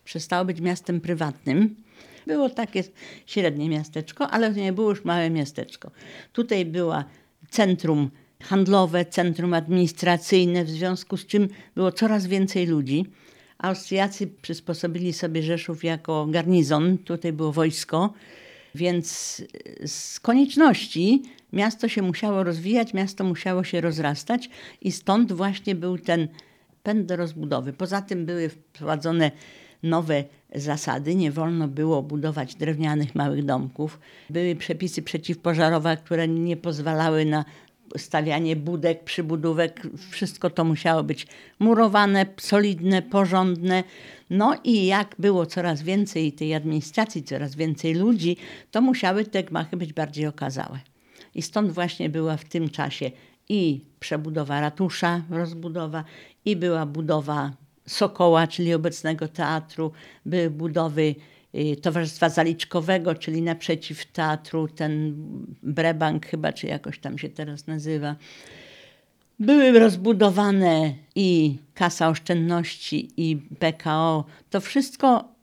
przestało 0.04 0.44
być 0.44 0.60
miastem 0.60 1.00
prywatnym. 1.00 1.76
Było 2.26 2.50
takie 2.50 2.84
średnie 3.26 3.68
miasteczko, 3.68 4.30
ale 4.30 4.52
nie 4.52 4.72
było 4.72 4.90
już 4.90 5.04
małe 5.04 5.30
miasteczko. 5.30 5.90
Tutaj 6.32 6.64
była 6.64 7.04
centrum 7.50 8.10
handlowe, 8.44 9.04
centrum 9.04 9.54
administracyjne, 9.54 10.64
w 10.64 10.70
związku 10.70 11.16
z 11.16 11.26
czym 11.26 11.48
było 11.74 11.92
coraz 11.92 12.26
więcej 12.26 12.66
ludzi. 12.66 13.06
Austriacy 13.58 14.26
przysposobili 14.42 15.12
sobie 15.12 15.42
Rzeszów 15.42 15.84
jako 15.84 16.26
garnizon, 16.26 16.98
tutaj 16.98 17.32
było 17.32 17.52
wojsko, 17.52 18.12
więc 18.74 19.42
z 19.86 20.20
konieczności 20.20 21.22
miasto 21.52 21.88
się 21.88 22.02
musiało 22.02 22.44
rozwijać, 22.44 22.94
miasto 22.94 23.24
musiało 23.24 23.64
się 23.64 23.80
rozrastać 23.80 24.50
i 24.80 24.92
stąd 24.92 25.32
właśnie 25.32 25.74
był 25.74 25.98
ten 25.98 26.28
pęd 26.82 27.06
do 27.06 27.16
rozbudowy. 27.16 27.72
Poza 27.72 28.02
tym 28.02 28.26
były 28.26 28.48
wprowadzone 28.48 29.30
nowe 29.82 30.24
zasady. 30.54 31.14
Nie 31.14 31.32
wolno 31.32 31.68
było 31.68 32.02
budować 32.02 32.54
drewnianych 32.54 33.14
małych 33.14 33.44
domków. 33.44 34.00
Były 34.30 34.56
przepisy 34.56 35.02
przeciwpożarowe, 35.02 35.96
które 35.96 36.28
nie 36.28 36.56
pozwalały 36.56 37.24
na 37.24 37.44
stawianie 37.96 38.56
budek, 38.56 39.04
przybudówek, 39.04 39.82
wszystko 40.10 40.50
to 40.50 40.64
musiało 40.64 41.02
być 41.02 41.26
murowane, 41.58 42.26
solidne, 42.36 43.02
porządne. 43.02 43.84
No 44.30 44.54
i 44.64 44.86
jak 44.86 45.14
było 45.18 45.46
coraz 45.46 45.82
więcej 45.82 46.32
tej 46.32 46.54
administracji, 46.54 47.22
coraz 47.22 47.54
więcej 47.54 47.94
ludzi, 47.94 48.36
to 48.70 48.80
musiały 48.80 49.24
te 49.24 49.42
gmachy 49.42 49.76
być 49.76 49.92
bardziej 49.92 50.26
okazałe. 50.26 50.80
I 51.34 51.42
stąd 51.42 51.72
właśnie 51.72 52.08
była 52.08 52.36
w 52.36 52.44
tym 52.44 52.70
czasie 52.70 53.10
i 53.48 53.80
przebudowa 54.00 54.60
ratusza, 54.60 55.22
rozbudowa, 55.30 56.04
i 56.44 56.56
była 56.56 56.86
budowa 56.86 57.52
Sokoła, 57.86 58.46
czyli 58.46 58.74
obecnego 58.74 59.28
teatru, 59.28 59.92
były 60.26 60.50
budowy 60.50 61.14
Towarzystwa 61.82 62.28
Zaliczkowego, 62.28 63.14
czyli 63.14 63.42
naprzeciw 63.42 64.06
teatru, 64.06 64.68
ten 64.68 65.14
Brebank 65.62 66.26
chyba, 66.26 66.52
czy 66.52 66.66
jakoś 66.66 66.98
tam 66.98 67.18
się 67.18 67.28
teraz 67.28 67.66
nazywa. 67.66 68.16
Były 69.38 69.78
rozbudowane 69.78 70.94
i 71.14 71.58
Kasa 71.74 72.08
Oszczędności, 72.08 73.08
i 73.16 73.36
PKO. 73.36 74.24
To 74.50 74.60
wszystko 74.60 75.34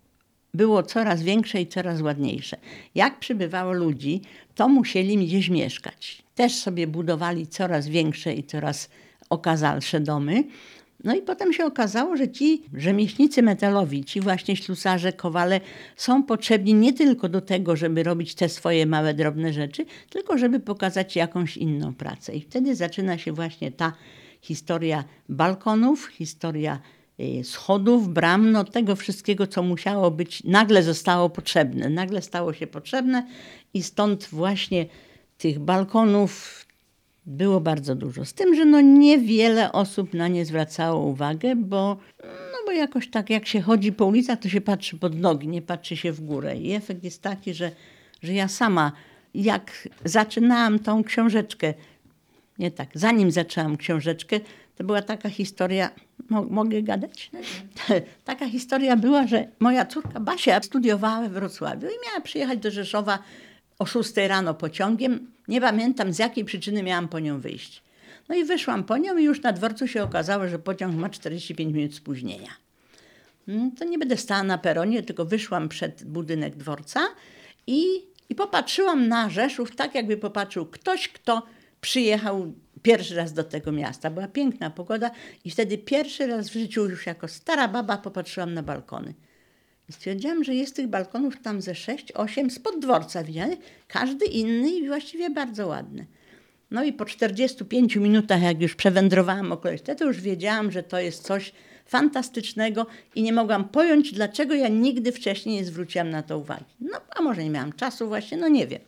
było 0.53 0.83
coraz 0.83 1.23
większe 1.23 1.61
i 1.61 1.67
coraz 1.67 2.01
ładniejsze. 2.01 2.57
Jak 2.95 3.19
przybywało 3.19 3.71
ludzi, 3.71 4.21
to 4.55 4.69
musieli 4.69 5.27
gdzieś 5.27 5.49
mieszkać. 5.49 6.23
Też 6.35 6.55
sobie 6.55 6.87
budowali 6.87 7.47
coraz 7.47 7.87
większe 7.87 8.33
i 8.33 8.43
coraz 8.43 8.89
okazalsze 9.29 9.99
domy. 9.99 10.43
No 11.03 11.15
i 11.15 11.21
potem 11.21 11.53
się 11.53 11.65
okazało, 11.65 12.17
że 12.17 12.29
ci 12.29 12.63
rzemieślnicy 12.73 13.41
metalowi, 13.41 14.03
ci 14.03 14.21
właśnie 14.21 14.55
ślusarze, 14.55 15.13
kowale 15.13 15.61
są 15.95 16.23
potrzebni 16.23 16.73
nie 16.73 16.93
tylko 16.93 17.29
do 17.29 17.41
tego, 17.41 17.75
żeby 17.75 18.03
robić 18.03 18.35
te 18.35 18.49
swoje 18.49 18.85
małe, 18.85 19.13
drobne 19.13 19.53
rzeczy, 19.53 19.85
tylko 20.09 20.37
żeby 20.37 20.59
pokazać 20.59 21.15
jakąś 21.15 21.57
inną 21.57 21.93
pracę. 21.93 22.35
I 22.35 22.41
wtedy 22.41 22.75
zaczyna 22.75 23.17
się 23.17 23.31
właśnie 23.31 23.71
ta 23.71 23.93
historia 24.41 25.03
balkonów, 25.29 26.07
historia 26.07 26.79
y, 27.19 27.43
schodów, 27.43 28.09
bram, 28.09 28.51
no 28.51 28.63
tego 28.63 28.95
wszystkiego, 28.95 29.47
co 29.47 29.63
musiało 29.63 30.11
być, 30.11 30.43
nagle 30.43 30.83
zostało 30.83 31.29
potrzebne. 31.29 31.89
Nagle 31.89 32.21
stało 32.21 32.53
się 32.53 32.67
potrzebne 32.67 33.27
i 33.73 33.83
stąd 33.83 34.27
właśnie 34.31 34.85
tych 35.37 35.59
balkonów, 35.59 36.65
było 37.25 37.61
bardzo 37.61 37.95
dużo. 37.95 38.25
Z 38.25 38.33
tym, 38.33 38.55
że 38.55 38.65
no 38.65 38.81
niewiele 38.81 39.71
osób 39.71 40.13
na 40.13 40.27
nie 40.27 40.45
zwracało 40.45 41.05
uwagę, 41.05 41.55
bo, 41.55 41.97
no 42.23 42.57
bo 42.65 42.71
jakoś 42.71 43.09
tak 43.09 43.29
jak 43.29 43.47
się 43.47 43.61
chodzi 43.61 43.91
po 43.91 44.05
ulicach, 44.05 44.39
to 44.39 44.49
się 44.49 44.61
patrzy 44.61 44.97
pod 44.97 45.19
nogi, 45.19 45.47
nie 45.47 45.61
patrzy 45.61 45.97
się 45.97 46.11
w 46.11 46.21
górę. 46.21 46.57
I 46.57 46.71
efekt 46.71 47.03
jest 47.03 47.21
taki, 47.21 47.53
że, 47.53 47.71
że 48.23 48.33
ja 48.33 48.47
sama, 48.47 48.91
jak 49.33 49.89
zaczynałam 50.05 50.79
tą 50.79 51.03
książeczkę, 51.03 51.73
nie 52.59 52.71
tak, 52.71 52.89
zanim 52.93 53.31
zaczęłam 53.31 53.77
książeczkę, 53.77 54.39
to 54.75 54.83
była 54.83 55.01
taka 55.01 55.29
historia, 55.29 55.89
mo, 56.29 56.43
mogę 56.43 56.81
gadać? 56.81 57.31
taka 58.25 58.49
historia 58.49 58.95
była, 58.97 59.27
że 59.27 59.47
moja 59.59 59.85
córka 59.85 60.19
Basia 60.19 60.61
studiowała 60.61 61.21
we 61.21 61.29
Wrocławiu 61.29 61.87
i 61.87 62.07
miała 62.07 62.21
przyjechać 62.21 62.59
do 62.59 62.71
Rzeszowa 62.71 63.19
o 63.81 63.85
6 63.85 64.17
rano 64.17 64.53
pociągiem. 64.53 65.31
Nie 65.47 65.61
pamiętam 65.61 66.13
z 66.13 66.19
jakiej 66.19 66.45
przyczyny 66.45 66.83
miałam 66.83 67.07
po 67.07 67.19
nią 67.19 67.39
wyjść. 67.39 67.83
No 68.29 68.35
i 68.35 68.43
wyszłam 68.43 68.83
po 68.83 68.97
nią 68.97 69.17
i 69.17 69.23
już 69.23 69.41
na 69.41 69.53
dworcu 69.53 69.87
się 69.87 70.03
okazało, 70.03 70.47
że 70.47 70.59
pociąg 70.59 70.95
ma 70.95 71.09
45 71.09 71.73
minut 71.73 71.95
spóźnienia. 71.95 72.51
Mm, 73.47 73.71
to 73.71 73.85
nie 73.85 73.99
będę 73.99 74.17
stała 74.17 74.43
na 74.43 74.57
peronie, 74.57 75.03
tylko 75.03 75.25
wyszłam 75.25 75.69
przed 75.69 76.03
budynek 76.03 76.55
dworca 76.55 76.99
i, 77.67 77.85
i 78.29 78.35
popatrzyłam 78.35 79.07
na 79.07 79.29
Rzeszów 79.29 79.75
tak, 79.75 79.95
jakby 79.95 80.17
popatrzył 80.17 80.65
ktoś, 80.65 81.09
kto 81.09 81.45
przyjechał 81.81 82.53
pierwszy 82.81 83.15
raz 83.15 83.33
do 83.33 83.43
tego 83.43 83.71
miasta. 83.71 84.09
Była 84.09 84.27
piękna 84.27 84.69
pogoda 84.69 85.11
i 85.45 85.51
wtedy 85.51 85.77
pierwszy 85.77 86.27
raz 86.27 86.49
w 86.49 86.53
życiu 86.53 86.89
już 86.89 87.05
jako 87.05 87.27
stara 87.27 87.67
baba 87.67 87.97
popatrzyłam 87.97 88.53
na 88.53 88.63
balkony. 88.63 89.13
I 89.91 89.93
stwierdziłam, 89.93 90.43
że 90.43 90.55
jest 90.55 90.75
tych 90.75 90.87
balkonów 90.87 91.41
tam 91.41 91.61
ze 91.61 91.71
6-8 91.71 92.49
spod 92.49 92.79
dworca 92.79 93.23
widziane, 93.23 93.57
każdy 93.87 94.25
inny 94.25 94.71
i 94.71 94.87
właściwie 94.87 95.29
bardzo 95.29 95.67
ładny. 95.67 96.05
No 96.71 96.83
i 96.83 96.93
po 96.93 97.05
45 97.05 97.95
minutach, 97.95 98.41
jak 98.41 98.61
już 98.61 98.75
przewędrowałam 98.75 99.51
okolic, 99.51 99.83
to 99.97 100.05
już 100.05 100.21
wiedziałam, 100.21 100.71
że 100.71 100.83
to 100.83 100.99
jest 100.99 101.23
coś 101.23 101.53
fantastycznego 101.85 102.85
i 103.15 103.23
nie 103.23 103.33
mogłam 103.33 103.69
pojąć, 103.69 104.13
dlaczego 104.13 104.55
ja 104.55 104.67
nigdy 104.67 105.11
wcześniej 105.11 105.55
nie 105.55 105.65
zwróciłam 105.65 106.09
na 106.09 106.23
to 106.23 106.37
uwagi. 106.37 106.75
No, 106.79 106.97
a 107.09 107.21
może 107.21 107.43
nie 107.43 107.49
miałam 107.49 107.73
czasu 107.73 108.07
właśnie, 108.07 108.37
no 108.37 108.47
nie 108.47 108.67
wiem. 108.67 108.81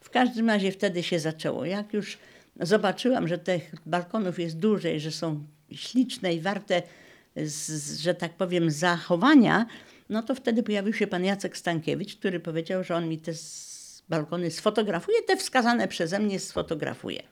W 0.00 0.10
każdym 0.10 0.48
razie 0.48 0.72
wtedy 0.72 1.02
się 1.02 1.18
zaczęło. 1.18 1.64
Jak 1.64 1.92
już 1.92 2.18
zobaczyłam, 2.60 3.28
że 3.28 3.38
tych 3.38 3.74
balkonów 3.86 4.38
jest 4.38 4.58
dużo 4.58 4.88
że 4.96 5.10
są 5.10 5.44
śliczne 5.72 6.34
i 6.34 6.40
warte, 6.40 6.82
z, 7.36 8.00
że 8.00 8.14
tak 8.14 8.32
powiem, 8.32 8.70
zachowania, 8.70 9.66
no 10.10 10.22
to 10.22 10.34
wtedy 10.34 10.62
pojawił 10.62 10.92
się 10.92 11.06
pan 11.06 11.24
Jacek 11.24 11.56
Stankiewicz, 11.56 12.16
który 12.16 12.40
powiedział, 12.40 12.84
że 12.84 12.96
on 12.96 13.08
mi 13.08 13.18
te 13.18 13.32
balkony 14.08 14.50
sfotografuje, 14.50 15.22
te 15.22 15.36
wskazane 15.36 15.88
przeze 15.88 16.18
mnie 16.18 16.38
sfotografuje. 16.40 17.22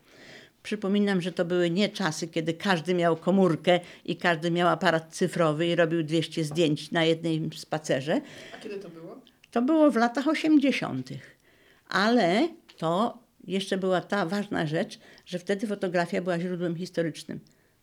Przypominam, 0.63 1.21
że 1.21 1.33
to 1.33 1.45
były 1.45 1.71
nie 1.71 1.89
czasy, 1.89 2.29
kiedy 2.29 2.55
każdy 2.55 2.95
miał 2.95 3.17
komórkę 3.17 3.81
i 4.05 4.17
każdy 4.17 4.51
miał 4.51 4.69
aparat 4.69 5.15
cyfrowy 5.15 5.67
i 5.67 5.75
robił 5.75 6.03
200 6.03 6.45
zdjęć 6.45 6.91
na 6.91 7.05
jednej 7.05 7.51
spacerze. 7.57 8.21
A 8.55 8.59
kiedy 8.63 8.79
to 8.79 8.89
było? 8.89 9.21
To 9.51 9.63
było 9.63 9.91
w 9.91 9.97
latach 9.97 10.29
80. 10.29 11.09
Ale 11.89 12.49
to 12.77 13.19
jeszcze 13.47 13.79
była 13.79 14.01
ta 14.01 14.27
ważna 14.27 14.67
rzecz, 14.67 14.99
że 15.27 15.39
wtedy 15.39 15.67
fotografia 15.67 16.23
była 16.23 16.41
źródłem 16.41 16.77
historycznym. 16.77 17.41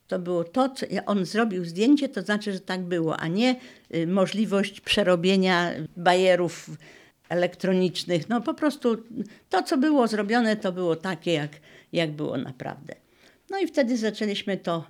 To 0.07 0.19
było 0.19 0.43
to, 0.43 0.69
co 0.69 0.85
on 1.05 1.25
zrobił 1.25 1.65
zdjęcie, 1.65 2.09
to 2.09 2.21
znaczy, 2.21 2.53
że 2.53 2.59
tak 2.59 2.81
było, 2.81 3.17
a 3.17 3.27
nie 3.27 3.55
y, 3.95 4.07
możliwość 4.07 4.81
przerobienia 4.81 5.71
bajerów 5.97 6.69
elektronicznych. 7.29 8.29
No 8.29 8.41
po 8.41 8.53
prostu 8.53 9.03
to, 9.49 9.63
co 9.63 9.77
było 9.77 10.07
zrobione, 10.07 10.55
to 10.55 10.71
było 10.71 10.95
takie, 10.95 11.33
jak, 11.33 11.51
jak 11.93 12.11
było 12.11 12.37
naprawdę. 12.37 12.95
No 13.49 13.59
i 13.59 13.67
wtedy 13.67 13.97
zaczęliśmy 13.97 14.57
to 14.57 14.83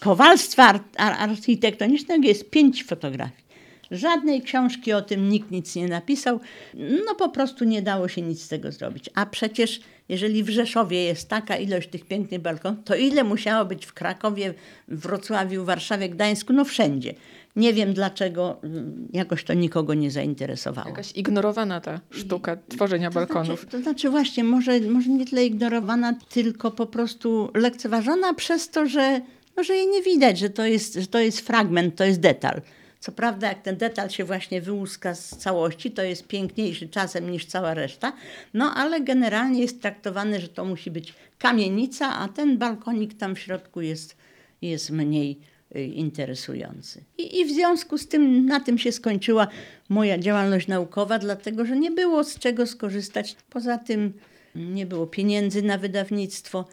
kowalstwa 0.00 0.80
architektonicznego 0.96 2.28
jest 2.28 2.50
pięć 2.50 2.84
fotografii. 2.84 3.42
Żadnej 3.90 4.42
książki 4.42 4.92
o 4.92 5.02
tym 5.02 5.28
nikt 5.28 5.50
nic 5.50 5.76
nie 5.76 5.88
napisał. 5.88 6.40
No 6.74 7.14
po 7.14 7.28
prostu 7.28 7.64
nie 7.64 7.82
dało 7.82 8.08
się 8.08 8.22
nic 8.22 8.42
z 8.42 8.48
tego 8.48 8.72
zrobić. 8.72 9.10
A 9.14 9.26
przecież 9.26 9.80
jeżeli 10.08 10.44
w 10.44 10.48
Rzeszowie 10.48 11.04
jest 11.04 11.28
taka 11.28 11.56
ilość 11.56 11.88
tych 11.88 12.04
pięknych 12.04 12.40
balkonów, 12.40 12.84
to 12.84 12.96
ile 12.96 13.24
musiało 13.24 13.64
być 13.64 13.86
w 13.86 13.92
Krakowie, 13.92 14.54
Wrocławiu, 14.88 15.64
Warszawie, 15.64 16.08
Gdańsku, 16.08 16.52
no 16.52 16.64
wszędzie. 16.64 17.14
Nie 17.56 17.74
wiem 17.74 17.94
dlaczego 17.94 18.58
mm, 18.62 19.08
jakoś 19.12 19.44
to 19.44 19.54
nikogo 19.54 19.94
nie 19.94 20.10
zainteresowało. 20.10 20.88
Jakaś 20.88 21.12
ignorowana 21.12 21.80
ta 21.80 22.00
sztuka 22.10 22.56
tworzenia 22.68 23.10
to 23.10 23.14
balkonów. 23.14 23.60
Znaczy, 23.60 23.76
to 23.76 23.82
znaczy 23.82 24.10
właśnie, 24.10 24.44
może, 24.44 24.80
może 24.80 25.10
nie 25.10 25.26
tyle 25.26 25.44
ignorowana, 25.44 26.14
tylko 26.28 26.70
po 26.70 26.86
prostu 26.86 27.50
lekceważona 27.54 28.34
przez 28.34 28.70
to, 28.70 28.86
że, 28.86 29.20
no, 29.56 29.64
że 29.64 29.74
jej 29.74 29.86
nie 29.86 30.02
widać, 30.02 30.38
że 30.38 30.50
to, 30.50 30.66
jest, 30.66 30.94
że 30.94 31.06
to 31.06 31.18
jest 31.18 31.40
fragment, 31.40 31.96
to 31.96 32.04
jest 32.04 32.20
detal. 32.20 32.62
Co 33.00 33.12
prawda, 33.12 33.48
jak 33.48 33.62
ten 33.62 33.76
detal 33.76 34.10
się 34.10 34.24
właśnie 34.24 34.60
wyłuska 34.60 35.14
z 35.14 35.28
całości, 35.28 35.90
to 35.90 36.02
jest 36.02 36.26
piękniejszy 36.26 36.88
czasem 36.88 37.30
niż 37.30 37.46
cała 37.46 37.74
reszta, 37.74 38.12
no 38.54 38.74
ale 38.74 39.00
generalnie 39.00 39.60
jest 39.60 39.82
traktowany, 39.82 40.40
że 40.40 40.48
to 40.48 40.64
musi 40.64 40.90
być 40.90 41.14
kamienica, 41.38 42.16
a 42.16 42.28
ten 42.28 42.58
balkonik 42.58 43.14
tam 43.14 43.34
w 43.34 43.38
środku 43.38 43.80
jest, 43.80 44.16
jest 44.62 44.90
mniej 44.90 45.51
interesujący. 45.74 47.04
I, 47.18 47.40
I, 47.40 47.44
w 47.44 47.50
związku 47.50 47.98
z 47.98 48.08
tym 48.08 48.46
na 48.46 48.60
tym 48.60 48.78
się 48.78 48.92
skończyła 48.92 49.46
moja 49.88 50.18
działalność 50.18 50.68
naukowa, 50.68 51.18
dlatego 51.18 51.66
że 51.66 51.76
nie 51.76 51.90
było 51.90 52.24
z 52.24 52.38
czego 52.38 52.66
skorzystać. 52.66 53.36
Poza 53.50 53.78
tym 53.78 54.12
nie 54.54 54.86
było 54.86 55.06
pieniędzy 55.06 55.62
na 55.62 55.78
wydawnictwo 55.78 56.68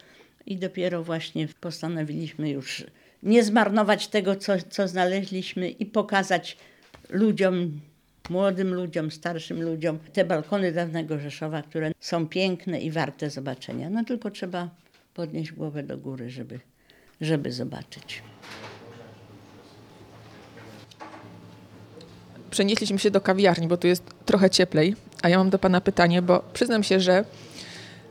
i 0.46 0.56
dopiero 0.56 1.04
właśnie 1.04 1.48
postanowiliśmy 1.60 2.50
już 2.50 2.84
nie 3.22 3.44
zmarnować 3.44 4.08
tego, 4.08 4.36
co, 4.36 4.52
co 4.70 4.88
znaleźliśmy 4.88 5.70
i 5.70 5.86
pokazać 5.86 6.56
ludziom, 7.10 7.80
młodym 8.30 8.74
ludziom, 8.74 9.10
starszym 9.10 9.62
ludziom 9.62 9.98
te 10.12 10.24
balkony 10.24 10.72
dawnego 10.72 11.18
Rzeszowa, 11.18 11.62
które 11.62 11.92
są 12.00 12.28
piękne 12.28 12.80
i 12.80 12.90
warte 12.90 13.30
zobaczenia. 13.30 13.90
No 13.90 14.04
tylko 14.04 14.30
trzeba 14.30 14.70
podnieść 15.14 15.52
głowę 15.52 15.82
do 15.82 15.98
góry, 15.98 16.30
żeby, 16.30 16.60
żeby 17.20 17.52
zobaczyć. 17.52 18.22
Przenieśliśmy 22.50 22.98
się 22.98 23.10
do 23.10 23.20
kawiarni, 23.20 23.68
bo 23.68 23.76
tu 23.76 23.86
jest 23.86 24.02
trochę 24.26 24.50
cieplej, 24.50 24.96
a 25.22 25.28
ja 25.28 25.38
mam 25.38 25.50
do 25.50 25.58
Pana 25.58 25.80
pytanie, 25.80 26.22
bo 26.22 26.42
przyznam 26.52 26.82
się, 26.82 27.00
że 27.00 27.24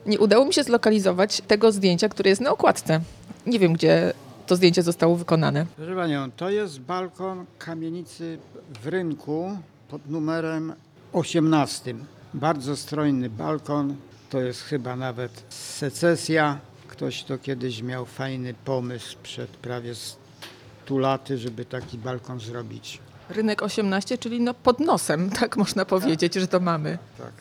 nie 0.06 0.20
udało 0.20 0.46
mi 0.46 0.54
się 0.54 0.64
zlokalizować 0.64 1.42
tego 1.48 1.72
zdjęcia, 1.72 2.10
które 2.10 2.30
jest 2.30 2.42
na 2.42 2.52
okładce. 2.52 3.02
Nie 3.46 3.60
wiem, 3.60 3.74
gdzie 3.74 4.14
to 4.48 4.56
zdjęcie 4.56 4.84
zostało 4.84 5.16
wykonane. 5.16 5.66
Proszę 5.76 5.96
Panią, 5.96 6.32
to 6.32 6.50
jest 6.50 6.80
balkon 6.80 7.46
kamienicy 7.58 8.38
w 8.84 8.88
rynku 8.88 9.58
pod 9.90 10.10
numerem 10.10 10.74
18. 11.14 11.96
Bardzo 12.34 12.76
strojny 12.76 13.30
balkon, 13.30 13.96
to 14.30 14.42
jest 14.42 14.62
chyba 14.62 14.96
nawet 14.96 15.44
secesja. 15.50 16.60
Ktoś 16.88 17.24
to 17.24 17.38
kiedyś 17.38 17.82
miał 17.82 18.06
fajny 18.06 18.54
pomysł 18.66 19.18
przed 19.24 19.50
prawie 19.50 19.96
100 19.96 20.98
laty, 20.98 21.38
żeby 21.38 21.66
taki 21.66 21.98
balkon 21.98 22.40
zrobić. 22.40 23.00
Rynek 23.30 23.64
18, 23.64 24.18
czyli 24.18 24.42
no 24.42 24.54
pod 24.54 24.80
nosem, 24.80 25.30
tak 25.40 25.58
można 25.58 25.86
powiedzieć, 25.86 26.36
że 26.36 26.48
to 26.48 26.60
mamy. 26.60 26.98
Tak. 27.18 27.32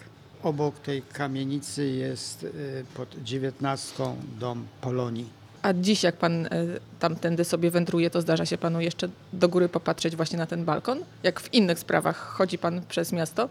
Obok 0.42 0.78
tej 0.78 1.02
kamienicy 1.02 1.86
jest 1.86 2.44
y, 2.44 2.84
pod 2.94 3.08
19 3.22 4.14
dom 4.40 4.66
Polonii. 4.80 5.28
A 5.62 5.72
dziś, 5.72 6.02
jak 6.02 6.16
pan 6.16 6.46
y, 6.46 6.50
tamtędy 6.98 7.44
sobie 7.44 7.70
wędruje, 7.70 8.10
to 8.10 8.20
zdarza 8.20 8.46
się 8.46 8.58
panu 8.58 8.80
jeszcze 8.80 9.08
do 9.32 9.48
góry 9.48 9.68
popatrzeć 9.68 10.16
właśnie 10.16 10.38
na 10.38 10.46
ten 10.46 10.64
balkon? 10.64 10.98
Jak 11.22 11.40
w 11.40 11.54
innych 11.54 11.78
sprawach 11.78 12.16
chodzi 12.16 12.58
pan 12.58 12.82
przez 12.88 13.12
miasto? 13.12 13.48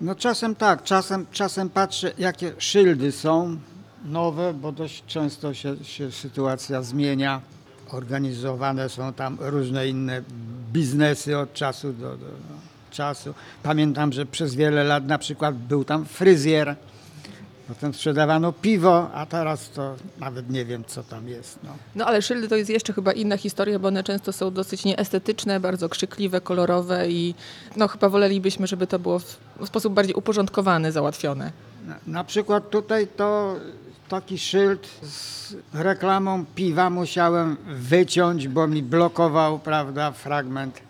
No 0.00 0.14
czasem 0.14 0.54
tak, 0.54 0.82
czasem, 0.82 1.26
czasem 1.32 1.70
patrzę, 1.70 2.12
jakie 2.18 2.52
szyldy 2.58 3.12
są 3.12 3.56
nowe, 4.04 4.54
bo 4.54 4.72
dość 4.72 5.04
często 5.06 5.54
się, 5.54 5.84
się 5.84 6.12
sytuacja 6.12 6.82
zmienia. 6.82 7.40
Organizowane 7.94 8.88
są 8.88 9.12
tam 9.12 9.38
różne 9.40 9.88
inne 9.88 10.22
biznesy 10.72 11.38
od 11.38 11.52
czasu 11.52 11.92
do, 11.92 12.10
do, 12.10 12.16
do 12.16 12.54
czasu. 12.90 13.34
Pamiętam, 13.62 14.12
że 14.12 14.26
przez 14.26 14.54
wiele 14.54 14.84
lat 14.84 15.06
na 15.06 15.18
przykład 15.18 15.54
był 15.54 15.84
tam 15.84 16.04
fryzjer 16.04 16.76
Potem 17.68 17.94
sprzedawano 17.94 18.52
piwo, 18.52 19.10
a 19.14 19.26
teraz 19.26 19.70
to 19.70 19.96
nawet 20.18 20.50
nie 20.50 20.64
wiem, 20.64 20.84
co 20.86 21.02
tam 21.02 21.28
jest. 21.28 21.58
No. 21.62 21.70
No 21.94 22.06
ale 22.06 22.22
szyldy 22.22 22.48
to 22.48 22.56
jest 22.56 22.70
jeszcze 22.70 22.92
chyba 22.92 23.12
inna 23.12 23.36
historia, 23.36 23.78
bo 23.78 23.88
one 23.88 24.02
często 24.02 24.32
są 24.32 24.50
dosyć 24.50 24.84
nieestetyczne, 24.84 25.60
bardzo 25.60 25.88
krzykliwe, 25.88 26.40
kolorowe 26.40 27.10
i 27.10 27.34
no 27.76 27.88
chyba 27.88 28.08
wolelibyśmy, 28.08 28.66
żeby 28.66 28.86
to 28.86 28.98
było 28.98 29.18
w, 29.18 29.38
w 29.60 29.66
sposób 29.66 29.94
bardziej 29.94 30.14
uporządkowany, 30.14 30.92
załatwione. 30.92 31.52
Na, 31.86 31.96
na 32.06 32.24
przykład 32.24 32.70
tutaj 32.70 33.08
to 33.16 33.56
taki 34.08 34.38
szyld 34.38 34.86
z 35.02 35.54
reklamą 35.72 36.44
piwa 36.54 36.90
musiałem 36.90 37.56
wyciąć, 37.66 38.48
bo 38.48 38.66
mi 38.66 38.82
blokował, 38.82 39.58
prawda, 39.58 40.12
fragment 40.12 40.80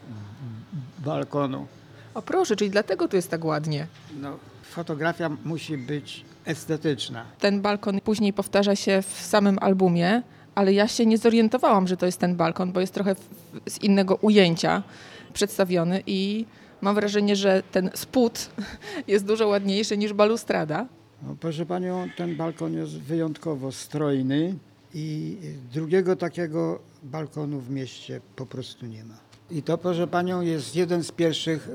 balkonu. 0.98 1.66
O 2.14 2.22
proszę, 2.22 2.56
czyli 2.56 2.70
dlatego 2.70 3.08
tu 3.08 3.16
jest 3.16 3.30
tak 3.30 3.44
ładnie. 3.44 3.86
No, 4.20 4.38
fotografia 4.62 5.30
musi 5.44 5.78
być 5.78 6.24
estetyczna. 6.44 7.24
Ten 7.38 7.60
balkon 7.60 8.00
później 8.00 8.32
powtarza 8.32 8.76
się 8.76 9.02
w 9.02 9.20
samym 9.20 9.58
albumie, 9.60 10.22
ale 10.54 10.72
ja 10.72 10.88
się 10.88 11.06
nie 11.06 11.18
zorientowałam, 11.18 11.88
że 11.88 11.96
to 11.96 12.06
jest 12.06 12.18
ten 12.18 12.36
balkon, 12.36 12.72
bo 12.72 12.80
jest 12.80 12.94
trochę 12.94 13.14
z 13.68 13.82
innego 13.82 14.14
ujęcia 14.14 14.82
przedstawiony 15.32 16.02
i 16.06 16.46
mam 16.80 16.94
wrażenie, 16.94 17.36
że 17.36 17.62
ten 17.72 17.90
spód 17.94 18.50
jest 19.08 19.24
dużo 19.26 19.48
ładniejszy 19.48 19.98
niż 19.98 20.12
balustrada. 20.12 20.86
No, 21.26 21.36
proszę 21.40 21.66
Panią, 21.66 22.08
ten 22.16 22.36
balkon 22.36 22.74
jest 22.74 22.98
wyjątkowo 22.98 23.72
strojny 23.72 24.54
i 24.94 25.36
drugiego 25.72 26.16
takiego 26.16 26.80
balkonu 27.02 27.60
w 27.60 27.70
mieście 27.70 28.20
po 28.36 28.46
prostu 28.46 28.86
nie 28.86 29.04
ma. 29.04 29.14
I 29.50 29.62
to, 29.62 29.78
proszę 29.78 30.06
Panią, 30.06 30.40
jest 30.40 30.76
jeden 30.76 31.04
z 31.04 31.12
pierwszych 31.12 31.68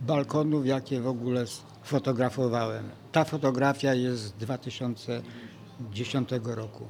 balkonów, 0.00 0.66
jakie 0.66 1.00
w 1.00 1.06
ogóle 1.06 1.44
fotografowałem. 1.82 2.84
Ta 3.12 3.24
fotografia 3.24 3.94
jest 3.94 4.22
z 4.22 4.32
2010 4.32 6.28
roku. 6.42 6.84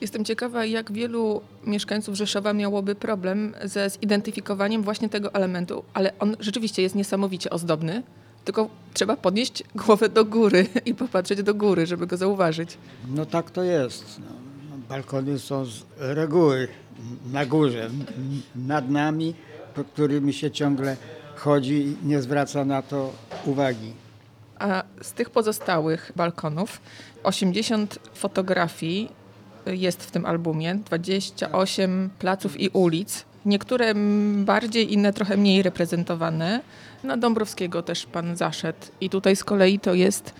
Jestem 0.00 0.24
ciekawa, 0.24 0.64
jak 0.64 0.92
wielu 0.92 1.40
mieszkańców 1.66 2.14
Rzeszowa 2.14 2.52
miałoby 2.52 2.94
problem 2.94 3.54
ze 3.64 3.90
zidentyfikowaniem 3.90 4.82
właśnie 4.82 5.08
tego 5.08 5.34
elementu, 5.34 5.84
ale 5.94 6.18
on 6.18 6.36
rzeczywiście 6.40 6.82
jest 6.82 6.94
niesamowicie 6.94 7.50
ozdobny, 7.50 8.02
tylko 8.48 8.68
trzeba 8.94 9.16
podnieść 9.16 9.64
głowę 9.74 10.08
do 10.08 10.24
góry 10.24 10.66
i 10.84 10.94
popatrzeć 10.94 11.42
do 11.42 11.54
góry, 11.54 11.86
żeby 11.86 12.06
go 12.06 12.16
zauważyć. 12.16 12.78
No 13.08 13.26
tak 13.26 13.50
to 13.50 13.62
jest. 13.62 14.20
No, 14.20 14.26
balkony 14.88 15.38
są 15.38 15.64
z 15.64 15.84
reguły 15.98 16.68
na 17.32 17.46
górze, 17.46 17.90
nad 18.56 18.90
nami, 18.90 19.34
po 19.74 19.84
którymi 19.84 20.32
się 20.32 20.50
ciągle 20.50 20.96
chodzi 21.36 21.74
i 21.74 22.06
nie 22.06 22.22
zwraca 22.22 22.64
na 22.64 22.82
to 22.82 23.12
uwagi. 23.46 23.92
A 24.58 24.82
z 25.02 25.12
tych 25.12 25.30
pozostałych 25.30 26.12
balkonów 26.16 26.80
80 27.22 27.98
fotografii 28.14 29.08
jest 29.66 30.04
w 30.04 30.10
tym 30.10 30.26
albumie, 30.26 30.74
28 30.74 32.10
placów 32.18 32.60
i 32.60 32.68
ulic. 32.68 33.24
Niektóre 33.46 33.94
bardziej, 34.44 34.92
inne 34.92 35.12
trochę 35.12 35.36
mniej 35.36 35.62
reprezentowane. 35.62 36.60
Na 37.04 37.16
Dąbrowskiego 37.16 37.82
też 37.82 38.06
pan 38.06 38.36
zaszedł 38.36 38.78
i 39.00 39.10
tutaj 39.10 39.36
z 39.36 39.44
kolei 39.44 39.80
to 39.80 39.94
jest 39.94 40.34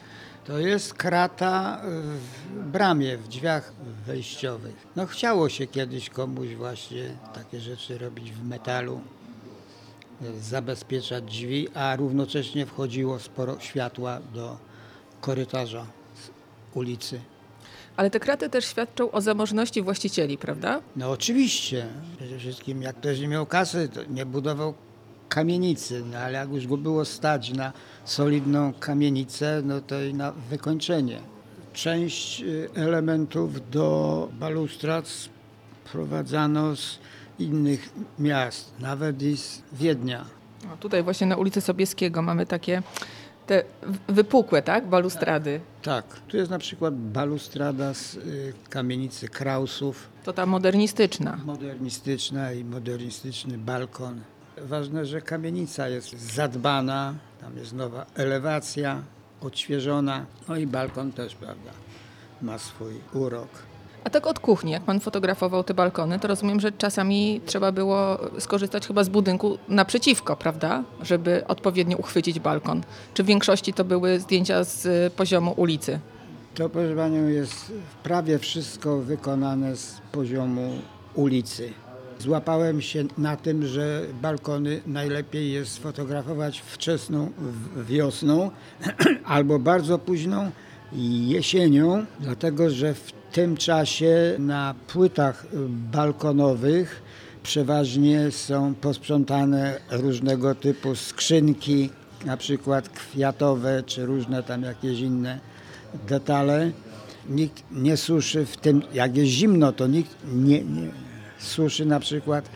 To 0.47 0.59
jest 0.59 0.95
krata 0.95 1.81
w 1.85 2.71
bramie, 2.71 3.19
w 3.19 3.29
drzwiach 3.29 3.73
wejściowych. 4.07 4.87
No 4.97 5.07
chciało 5.07 5.49
się 5.49 5.67
kiedyś 5.67 6.11
komuś 6.11 6.55
właśnie 6.55 7.11
takie 7.35 7.61
rzeczy 7.61 7.99
robić 7.99 8.33
w 8.33 8.45
metalu, 8.49 9.01
zabezpieczać 10.41 11.25
drzwi, 11.25 11.69
a 11.75 11.97
równocześnie 11.97 12.67
wchodziło 12.67 13.19
sporo 13.19 13.61
światła 13.61 14.21
do 14.35 14.57
korytarza 15.21 15.87
z 16.15 16.31
ulicy. 16.77 17.21
Ale 17.97 18.11
te 18.11 18.21
kraty 18.21 18.51
też 18.51 18.65
świadczą 18.65 19.11
o 19.11 19.21
zamożności 19.21 19.83
właścicieli, 19.83 20.39
prawda? 20.39 20.81
No 20.97 21.11
oczywiście, 21.11 21.87
przede 22.17 22.39
wszystkim 22.39 22.83
jak 22.83 22.97
ktoś 22.97 23.21
nie 23.21 23.29
miał 23.29 23.47
kasy, 23.47 23.89
to 23.89 24.05
nie 24.05 24.27
budował 24.27 24.75
kamienicy, 25.29 26.03
no 26.13 26.19
ale 26.19 26.33
jak 26.39 26.53
już 26.53 26.67
go 26.67 26.77
było 26.77 27.05
stać 27.05 27.53
na 27.53 27.73
solidną 28.05 28.73
kamienicę, 28.73 29.63
no 29.65 29.81
to 29.81 30.03
i 30.03 30.15
na 30.15 30.33
wykończenie. 30.33 31.21
Część 31.73 32.41
y, 32.43 32.69
elementów 32.75 33.71
do 33.71 34.29
balustrad 34.33 35.09
sprowadzano 35.85 36.77
z 36.77 36.99
innych 37.39 37.89
miast, 38.19 38.73
nawet 38.81 39.23
i 39.23 39.37
z 39.37 39.63
Wiednia. 39.73 40.25
O, 40.75 40.77
tutaj 40.77 41.03
właśnie 41.03 41.27
na 41.27 41.37
ulicy 41.37 41.61
Sobieskiego 41.61 42.23
mamy 42.23 42.47
takie 42.47 42.83
te 43.47 43.63
wypukłe, 44.09 44.63
tak? 44.63 44.89
Balustrady. 44.89 45.61
Tak, 45.83 46.05
tu 46.29 46.37
jest 46.37 46.51
na 46.51 46.59
przykład 46.59 46.95
balustrada 46.97 47.95
z 47.95 48.15
y, 48.15 48.53
kamienicy 48.71 49.29
Krausów, 49.29 50.09
To 50.25 50.33
ta 50.33 50.47
modernistyczna. 50.47 51.37
modernistyczna 51.45 52.53
i 52.53 52.65
modernistyczny 52.65 53.59
balkon. 53.59 54.21
Ważne, 54.63 55.07
że 55.07 55.21
kamienica 55.21 55.89
jest 55.89 56.35
zadbana, 56.35 57.15
tam 57.41 57.57
jest 57.57 57.73
nowa 57.73 58.07
elewacja, 58.15 59.03
odświeżona, 59.41 60.27
no 60.49 60.57
i 60.57 60.67
balkon 60.67 61.13
też, 61.13 61.35
prawda, 61.35 61.71
ma 62.43 62.59
swój 62.59 62.95
urok. 63.13 63.49
A 64.05 64.11
tak 64.11 64.27
od 64.27 64.39
kuchni, 64.39 64.73
jak 64.73 64.83
pan 64.83 65.01
fotografował 65.01 65.65
te 65.65 65.75
balkony, 65.75 66.19
to 66.19 66.29
rozumiem, 66.29 66.61
że 66.61 66.73
czasami 66.73 67.41
trzeba 67.47 67.73
było 67.73 68.19
skorzystać 68.39 68.87
chyba 68.87 69.05
z 69.05 69.09
budynku 69.09 69.59
naprzeciwko, 69.69 70.37
prawda? 70.37 70.85
Żeby 71.03 71.47
odpowiednio 71.47 71.97
uchwycić 71.97 72.41
balkon. 72.41 72.83
Czy 73.15 73.23
w 73.23 73.27
większości 73.27 73.73
to 73.73 73.85
były 73.85 74.21
zdjęcia 74.21 74.65
z 74.65 74.87
y, 74.87 75.11
poziomu 75.17 75.55
ulicy? 75.57 76.01
To, 76.55 76.69
proszę 76.69 76.97
Panią, 76.97 77.27
jest 77.27 77.73
prawie 78.03 78.39
wszystko 78.39 78.99
wykonane 78.99 79.77
z 79.77 80.01
poziomu 80.13 80.73
ulicy. 81.15 81.73
Złapałem 82.19 82.81
się 82.81 83.05
na 83.19 83.37
tym, 83.37 83.67
że 83.67 84.03
balkony 84.23 84.81
najlepiej 84.87 85.53
jest 85.53 85.73
sfotografować 85.73 86.61
wczesną 86.61 87.31
wiosną 87.77 88.51
albo 89.25 89.59
bardzo 89.59 89.99
późną 89.99 90.51
jesienią, 91.27 92.07
dlatego 92.21 92.71
że 92.71 92.95
w 92.95 93.13
tym 93.33 93.57
czasie 93.57 94.35
na 94.39 94.75
płytach 94.87 95.47
balkonowych 95.93 97.03
przeważnie 97.43 98.31
są 98.31 98.75
posprzątane 98.75 99.81
różnego 99.91 100.55
typu 100.55 100.95
skrzynki, 100.95 101.91
na 102.25 102.37
przykład 102.37 102.89
kwiatowe 102.89 103.83
czy 103.87 104.07
różne 104.07 104.43
tam 104.43 104.63
jakieś 104.63 105.01
inne 105.01 105.41
detale. 106.09 106.71
Nikt 107.29 107.65
nie 107.73 107.97
suszy 107.97 108.47
w 108.47 108.57
tym, 108.57 108.83
jak 108.95 109.17
jest 109.17 109.31
zimno, 109.31 109.73
to 109.73 109.87
nikt 109.87 110.17
nie, 110.35 110.65
nie 110.65 111.08
suszy 111.39 111.87
na 111.87 112.01
przykład 112.01 112.49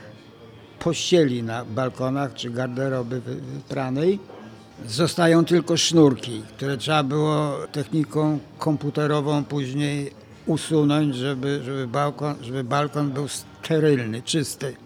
pościeli 0.78 1.43
na 1.43 1.64
balkonach 1.64 2.35
czy 2.35 2.51
garderoby 2.51 3.20
wypranej. 3.20 4.18
Zostają 4.87 5.45
tylko 5.45 5.76
sznurki, 5.76 6.43
które 6.57 6.76
trzeba 6.76 7.03
było 7.03 7.59
techniką 7.72 8.39
komputerową 8.59 9.45
później 9.45 10.11
usunąć, 10.47 11.16
żeby, 11.16 11.61
żeby, 11.64 11.87
balkon, 11.87 12.35
żeby 12.43 12.64
balkon 12.64 13.11
był 13.11 13.28
sterylny, 13.28 14.22
czysty. 14.22 14.76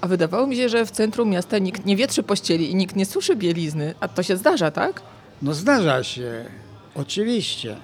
A 0.00 0.06
wydawało 0.06 0.46
mi 0.46 0.56
się, 0.56 0.68
że 0.68 0.86
w 0.86 0.90
centrum 0.90 1.28
miasta 1.28 1.58
nikt 1.58 1.86
nie 1.86 1.96
wietrzy 1.96 2.22
pościeli 2.22 2.70
i 2.70 2.74
nikt 2.74 2.96
nie 2.96 3.06
suszy 3.06 3.36
bielizny. 3.36 3.94
A 4.00 4.08
to 4.08 4.22
się 4.22 4.36
zdarza, 4.36 4.70
tak? 4.70 5.02
No 5.42 5.54
zdarza 5.54 6.04
się, 6.04 6.44
oczywiście. 6.94 7.76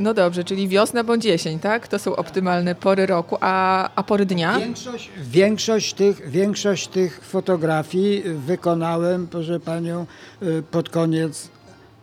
No 0.00 0.14
dobrze, 0.14 0.44
czyli 0.44 0.68
wiosna 0.68 1.04
bądź 1.04 1.24
jesień, 1.24 1.58
tak? 1.58 1.88
To 1.88 1.98
są 1.98 2.16
optymalne 2.16 2.74
pory 2.74 3.06
roku, 3.06 3.36
a, 3.40 3.90
a 3.94 4.02
pory 4.02 4.26
dnia? 4.26 4.58
Większość, 4.58 5.10
większość, 5.22 5.94
tych, 5.94 6.30
większość 6.30 6.88
tych 6.88 7.20
fotografii 7.24 8.22
wykonałem, 8.22 9.26
proszę 9.26 9.60
panią, 9.60 10.06
y, 10.42 10.62
pod 10.70 10.88
koniec 10.88 11.48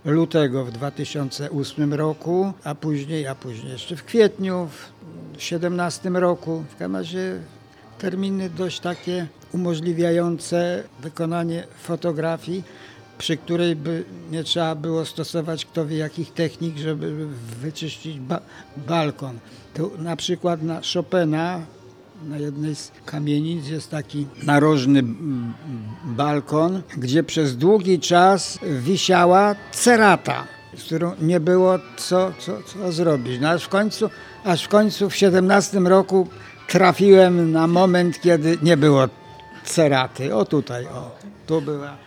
lutego 0.06 0.66
w 0.66 0.72
2008 0.72 1.94
roku, 1.94 2.54
a 2.64 2.76
później, 2.76 3.28
a 3.28 3.36
później 3.36 3.72
jeszcze 3.72 3.96
w 3.96 4.04
kwietniu 4.04 4.66
w 4.66 4.92
2017 5.32 6.10
roku. 6.10 6.64
W 6.70 6.72
każdym 6.72 6.96
razie 6.96 7.40
terminy 7.98 8.50
dość 8.50 8.80
takie 8.80 9.28
umożliwiające 9.54 10.84
wykonanie 11.00 11.64
fotografii, 11.84 12.64
przy 13.18 13.38
której 13.38 13.76
by 13.76 14.04
nie 14.32 14.44
trzeba 14.44 14.76
było 14.76 15.06
stosować 15.06 15.66
kto 15.66 15.86
wie 15.86 15.98
jakich 15.98 16.34
technik, 16.34 16.78
żeby 16.78 17.28
wyczyścić 17.62 18.20
ba- 18.20 18.42
balkon. 18.78 19.40
Tu 19.74 19.92
na 19.98 20.16
przykład 20.16 20.62
na 20.64 20.82
Chopina 20.94 21.60
na 22.26 22.38
jednej 22.38 22.76
z 22.76 22.92
kamienic 23.06 23.68
jest 23.68 23.92
taki 23.92 24.28
narożny 24.44 25.04
balkon, 26.06 26.82
gdzie 26.98 27.24
przez 27.24 27.58
długi 27.58 28.00
czas 28.00 28.60
wisiała 28.80 29.56
cerata, 29.72 30.44
z 30.78 30.84
którą 30.84 31.12
nie 31.22 31.40
było 31.40 31.80
co, 31.98 32.32
co, 32.40 32.64
co 32.64 32.92
zrobić. 32.92 33.42
No 33.42 33.50
aż 33.50 33.64
w 33.64 33.70
końcu, 33.70 34.10
aż 34.44 34.64
w 34.64 34.68
końcu 34.68 35.10
w 35.10 35.16
17 35.16 35.80
roku 35.80 36.28
trafiłem 36.68 37.52
na 37.52 37.68
moment, 37.68 38.22
kiedy 38.22 38.58
nie 38.62 38.78
było 38.78 39.08
ceraty. 39.66 40.36
O 40.36 40.46
tutaj, 40.46 40.86
o, 40.86 41.12
tu 41.48 41.62
była 41.62 41.98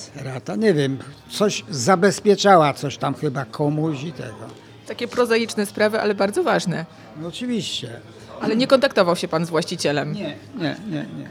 cerata. 0.00 0.56
Nie 0.56 0.74
wiem, 0.74 0.98
coś 1.30 1.64
zabezpieczała, 1.70 2.74
coś 2.74 2.96
tam 2.96 3.14
chyba 3.14 3.44
komuś 3.44 4.02
i 4.02 4.12
tego. 4.12 4.46
Takie 4.86 5.08
prozaiczne 5.08 5.66
sprawy, 5.66 6.00
ale 6.00 6.14
bardzo 6.14 6.42
ważne. 6.42 6.86
No 7.20 7.28
oczywiście. 7.28 8.00
Ale 8.40 8.56
nie 8.56 8.66
kontaktował 8.66 9.16
się 9.16 9.28
pan 9.28 9.46
z 9.46 9.50
właścicielem. 9.50 10.12
Nie, 10.12 10.36
nie, 10.58 10.76
nie, 10.86 10.90
nie. 10.90 11.06
nie. 11.18 11.28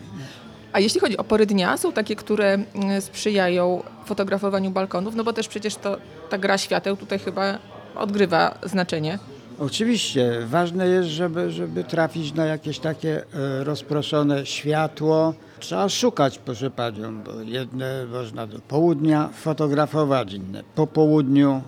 A 0.73 0.79
jeśli 0.79 0.99
chodzi 0.99 1.17
o 1.17 1.23
pory 1.23 1.45
dnia, 1.45 1.77
są 1.77 1.91
takie, 1.91 2.15
które 2.15 2.53
mm, 2.53 3.01
sprzyjają 3.01 3.83
fotografowaniu 4.05 4.71
balkonów, 4.71 5.15
no 5.15 5.23
bo 5.23 5.33
też 5.33 5.47
przecież 5.47 5.75
to 5.75 5.97
ta 6.29 6.37
gra 6.37 6.57
świateł 6.57 6.97
tutaj 6.97 7.19
chyba 7.19 7.57
odgrywa 7.95 8.57
znaczenie. 8.63 9.19
Oczywiście, 9.59 10.39
ważne 10.45 10.87
jest, 10.87 11.09
żeby, 11.09 11.51
żeby 11.51 11.83
trafić 11.83 12.33
na 12.33 12.45
jakieś 12.45 12.79
takie 12.79 13.23
e, 13.33 13.63
rozproszone 13.63 14.45
światło. 14.45 15.33
Trzeba 15.59 15.89
szukać, 15.89 16.37
proszę 16.37 16.71
panią, 16.71 17.23
bo 17.23 17.41
jedne 17.41 18.05
można 18.05 18.47
do 18.47 18.59
południa 18.59 19.29
fotografować, 19.33 20.33
inne 20.33 20.63
po 20.75 20.87
południu, 20.87 21.61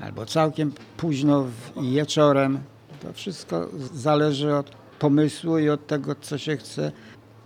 albo 0.00 0.26
całkiem 0.26 0.72
późno 0.96 1.46
wieczorem. 1.92 2.58
To 3.02 3.12
wszystko 3.12 3.68
zależy 3.94 4.54
od 4.54 4.70
pomysłu 4.98 5.58
i 5.58 5.68
od 5.68 5.86
tego, 5.86 6.14
co 6.20 6.38
się 6.38 6.56
chce 6.56 6.92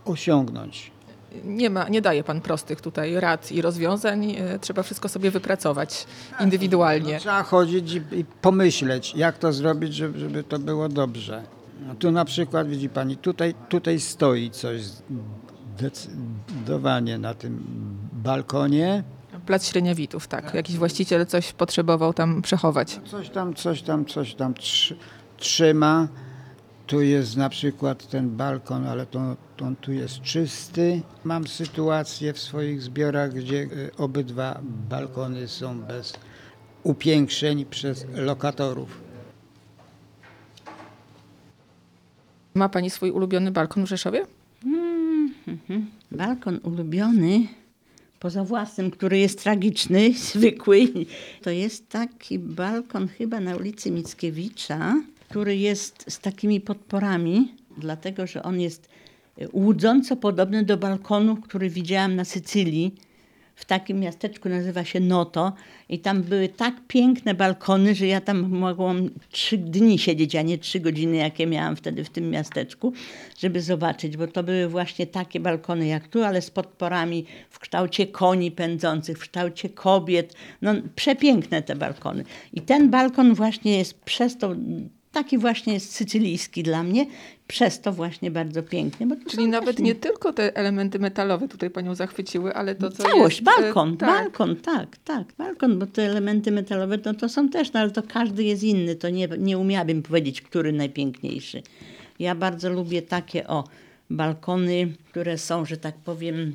osiągnąć. 0.05 0.96
Nie, 1.45 1.70
ma, 1.70 1.89
nie 1.89 2.03
daje 2.03 2.24
pan 2.24 2.41
prostych 2.41 2.80
tutaj 2.80 3.20
rad 3.20 3.53
i 3.53 3.62
rozwiązań, 3.62 4.30
e, 4.30 4.59
trzeba 4.59 4.82
wszystko 4.82 5.09
sobie 5.09 5.30
wypracować 5.30 6.07
indywidualnie. 6.41 7.14
No, 7.14 7.20
trzeba 7.20 7.43
chodzić 7.43 7.93
i, 7.93 8.18
i 8.18 8.24
pomyśleć, 8.24 9.14
jak 9.16 9.39
to 9.39 9.53
zrobić, 9.53 9.95
żeby, 9.95 10.18
żeby 10.18 10.45
to 10.45 10.59
było 10.59 10.89
dobrze. 10.89 11.43
No, 11.87 11.95
tu 11.95 12.11
na 12.11 12.24
przykład, 12.24 12.68
widzi 12.68 12.89
pani, 12.89 13.16
tutaj, 13.16 13.55
tutaj 13.68 14.01
stoi 14.01 14.51
coś 14.51 14.82
zdecydowanie 15.76 17.18
na 17.18 17.34
tym 17.34 17.64
balkonie. 18.12 19.05
Plac 19.47 19.66
Śreniawitów, 19.66 20.28
tak. 20.28 20.55
Jakiś 20.55 20.76
właściciel 20.76 21.26
coś 21.26 21.53
potrzebował 21.53 22.12
tam 22.12 22.43
przechować. 22.43 23.01
Coś 23.11 23.30
tam, 23.30 23.55
coś 23.55 23.82
tam, 23.82 24.05
coś 24.05 24.34
tam 24.34 24.55
trzy, 24.55 24.97
trzyma. 25.37 26.09
Tu 26.87 27.01
jest 27.01 27.37
na 27.37 27.49
przykład 27.49 28.09
ten 28.09 28.30
balkon, 28.30 28.87
ale 28.87 29.07
to, 29.07 29.37
to 29.57 29.64
on 29.64 29.76
tu 29.76 29.93
jest 29.93 30.20
czysty. 30.20 31.03
Mam 31.24 31.47
sytuację 31.47 32.32
w 32.32 32.39
swoich 32.39 32.82
zbiorach, 32.82 33.32
gdzie 33.32 33.57
y, 33.57 33.91
obydwa 33.99 34.61
balkony 34.62 35.49
są 35.49 35.80
bez 35.80 36.12
upiększeń 36.82 37.64
przez 37.64 38.07
lokatorów. 38.14 39.01
Ma 42.55 42.68
pani 42.68 42.91
swój 42.91 43.11
ulubiony 43.11 43.51
balkon 43.51 43.87
w 43.87 43.89
Rzeszowie? 43.89 44.26
Balkon 46.11 46.61
ulubiony, 46.62 47.49
poza 48.20 48.45
własnym, 48.45 48.91
który 48.91 49.18
jest 49.18 49.43
tragiczny, 49.43 50.14
zwykły, 50.32 50.93
to 51.43 51.51
jest 51.51 51.89
taki 51.89 52.39
balkon 52.39 53.09
chyba 53.09 53.41
na 53.41 53.57
ulicy 53.57 53.91
Mickiewicza, 53.91 54.95
który 55.29 55.57
jest 55.57 56.05
z 56.09 56.18
takimi 56.18 56.61
podporami, 56.61 57.55
dlatego 57.79 58.27
że 58.27 58.43
on 58.43 58.61
jest 58.61 58.89
e, 59.39 59.49
łudząco 59.53 60.16
podobny 60.16 60.62
do 60.62 60.77
balkonu, 60.77 61.37
który 61.37 61.70
widziałam 61.70 62.16
na 62.16 62.24
Sycylii. 62.24 62.95
W 63.57 63.64
takim 63.64 64.01
miasteczku 64.01 64.49
nazywa 64.49 64.85
się 64.85 65.01
Noto 65.01 65.53
i 65.89 65.99
tam 65.99 66.22
były 66.22 66.49
tak 66.49 66.74
piękne 66.89 67.35
balkony, 67.35 67.95
że 67.95 68.07
ja 68.07 68.20
tam 68.20 68.49
mogłam 68.49 69.11
trzy 69.31 69.59
dni 69.59 69.99
siedzieć, 69.99 70.37
a 70.37 70.43
nie 70.43 70.59
trzy 70.59 70.81
godziny, 70.81 71.16
jakie 71.16 71.47
miałam 71.47 71.77
wtedy 71.77 72.05
w 72.05 72.11
tym 72.11 72.31
miasteczku, 72.31 72.93
żeby 73.39 73.61
zobaczyć, 73.61 74.16
bo 74.16 74.27
to 74.27 74.43
były 74.43 74.68
właśnie 74.68 75.07
takie 75.07 75.41
balkony 75.41 75.87
jak 75.87 76.09
tu, 76.09 76.22
ale 76.22 76.43
z 76.43 76.51
podporami 76.51 77.24
w 77.51 77.59
kształcie 77.59 78.07
koni 78.07 78.51
pędzących, 78.51 79.18
w 79.18 79.20
kształcie 79.20 79.68
kobiet. 79.68 80.35
No 80.62 80.74
przepiękne 80.97 81.62
te 81.62 81.77
balkony. 81.77 82.24
I 82.53 82.61
ten 82.61 82.91
balkon 82.91 83.35
właśnie 83.35 83.79
jest 83.79 84.01
przez 84.01 84.39
to 84.39 84.55
taki 85.17 85.39
właśnie 85.39 85.75
jest 85.75 85.95
sycylijski 85.95 86.62
dla 86.62 86.83
mnie, 86.83 87.07
przez 87.49 87.81
to 87.81 87.93
właśnie 87.93 88.31
bardzo 88.31 88.62
piękny. 88.62 89.07
Czyli 89.31 89.49
nawet 89.49 89.77
właśnie- 89.77 89.85
nie 89.85 89.95
tylko 89.95 90.33
te 90.33 90.57
elementy 90.57 90.99
metalowe 90.99 91.49
tutaj 91.49 91.71
panią 91.71 91.95
zachwyciły, 91.95 92.55
ale 92.55 92.75
to 92.75 92.91
co 92.91 93.03
Całość, 93.03 93.41
jest... 93.41 93.59
e, 93.59 93.62
balkon, 93.62 93.97
tak. 93.97 94.09
balkon, 94.09 94.57
tak, 94.57 94.97
tak, 95.05 95.25
balkon, 95.39 95.79
bo 95.79 95.87
te 95.87 96.03
elementy 96.03 96.51
metalowe 96.53 96.99
no 97.05 97.14
to 97.14 97.29
są 97.29 97.49
też, 97.49 97.73
no 97.73 97.81
ale 97.81 97.91
to 97.91 98.03
każdy 98.03 98.45
jest 98.45 98.62
inny, 98.62 98.95
to 98.97 99.11
nie, 99.11 99.29
nie 99.39 99.59
umiałabym 99.59 100.03
powiedzieć, 100.03 100.41
który 100.41 100.73
najpiękniejszy. 100.73 101.62
Ja 102.19 102.35
bardzo 102.35 102.71
lubię 102.71 103.03
takie, 103.03 103.47
o, 103.49 103.64
balkony, 104.11 104.93
które 105.11 105.39
są, 105.39 105.64
że 105.64 105.77
tak 105.77 105.95
powiem, 105.95 106.55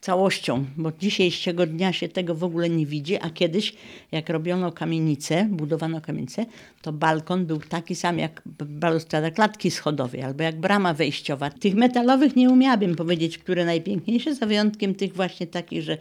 całością, 0.00 0.64
bo 0.76 0.92
dzisiejszego 0.92 1.66
dnia 1.66 1.92
się 1.92 2.08
tego 2.08 2.34
w 2.34 2.44
ogóle 2.44 2.70
nie 2.70 2.86
widzi, 2.86 3.16
a 3.20 3.30
kiedyś 3.30 3.74
jak 4.12 4.28
robiono 4.28 4.72
kamienicę, 4.72 5.48
budowano 5.50 6.00
kamienicę, 6.00 6.46
to 6.82 6.92
balkon 6.92 7.46
był 7.46 7.58
taki 7.58 7.94
sam 7.94 8.18
jak 8.18 8.42
balustrada 8.64 9.30
klatki 9.30 9.70
schodowej 9.70 10.22
albo 10.22 10.42
jak 10.42 10.60
brama 10.60 10.94
wejściowa. 10.94 11.50
Tych 11.50 11.74
metalowych 11.74 12.36
nie 12.36 12.50
umiałabym 12.50 12.96
powiedzieć, 12.96 13.38
które 13.38 13.64
najpiękniejsze, 13.64 14.34
za 14.34 14.46
wyjątkiem 14.46 14.94
tych 14.94 15.14
właśnie 15.14 15.46
takich, 15.46 15.82
że 15.82 15.98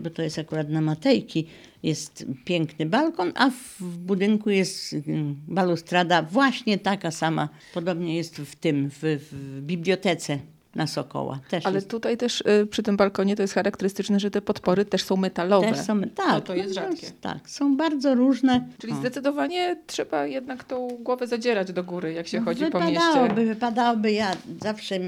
bo 0.00 0.10
to 0.10 0.22
jest 0.22 0.38
akurat 0.38 0.68
na 0.68 0.80
Matejki, 0.80 1.46
jest 1.82 2.26
piękny 2.44 2.86
balkon, 2.86 3.32
a 3.34 3.50
w 3.50 3.82
budynku 3.98 4.50
jest 4.50 4.92
mm, 4.92 5.36
balustrada 5.48 6.22
właśnie 6.22 6.78
taka 6.78 7.10
sama. 7.10 7.48
Podobnie 7.74 8.16
jest 8.16 8.36
w 8.36 8.56
tym, 8.56 8.90
w, 8.90 8.98
w 9.02 9.60
bibliotece 9.60 10.38
na 10.74 10.86
Sokoła. 10.86 11.40
Też 11.50 11.66
Ale 11.66 11.74
jest 11.74 11.90
tutaj 11.90 12.16
też 12.16 12.40
y, 12.40 12.66
przy 12.66 12.82
tym 12.82 12.96
balkonie 12.96 13.36
to 13.36 13.42
jest 13.42 13.54
charakterystyczne, 13.54 14.20
że 14.20 14.30
te 14.30 14.42
podpory 14.42 14.84
też 14.84 15.04
są 15.04 15.16
metalowe. 15.16 15.68
Też 15.68 15.78
są, 15.78 16.00
tak, 16.02 16.28
No 16.28 16.40
to 16.40 16.54
jest 16.54 16.68
no, 16.68 16.82
rzadkie. 16.82 17.06
Tak, 17.20 17.50
są 17.50 17.76
bardzo 17.76 18.14
różne. 18.14 18.68
Czyli 18.78 18.92
O. 18.92 18.96
zdecydowanie 18.96 19.76
trzeba 19.86 20.26
jednak 20.26 20.64
tą 20.64 20.88
głowę 21.00 21.26
zadzierać 21.26 21.72
do 21.72 21.84
góry, 21.84 22.12
jak 22.12 22.26
się 22.26 22.40
chodzi 22.40 22.66
po 22.66 22.80
mieście. 22.80 22.94
wypadałoby, 22.94 23.46
wypadałoby, 23.46 24.12
ja 24.12 24.32
zawsze 24.62 25.00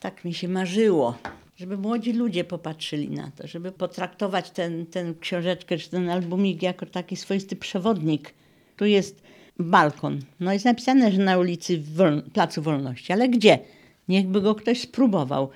tak 0.00 0.24
mi 0.24 0.34
się 0.34 0.48
marzyło, 0.48 1.14
żeby 1.56 1.78
młodzi 1.78 2.12
ludzie 2.12 2.44
popatrzyli 2.44 3.10
na 3.10 3.30
to, 3.36 3.46
żeby 3.46 3.72
potraktować 3.72 4.50
ten, 4.50 4.86
ten 4.86 5.14
książeczkę 5.20 5.78
czy 5.78 5.90
ten 5.90 6.10
albumik 6.10 6.62
jako 6.62 6.86
taki 6.86 7.16
swoisty 7.16 7.56
przewodnik. 7.56 8.34
Tu 8.76 8.84
jest 8.84 9.22
balkon. 9.58 10.20
No 10.40 10.52
jest 10.52 10.64
napisane, 10.64 11.12
że 11.12 11.18
na 11.18 11.38
ulicy 11.38 11.82
Wol 11.94 12.22
Placu 12.22 12.62
Wolności, 12.62 13.12
ale 13.12 13.28
gdzie? 13.28 13.58
Niechby 14.08 14.40
go 14.40 14.54
ktoś 14.54 14.80
spróbował. 14.80 15.48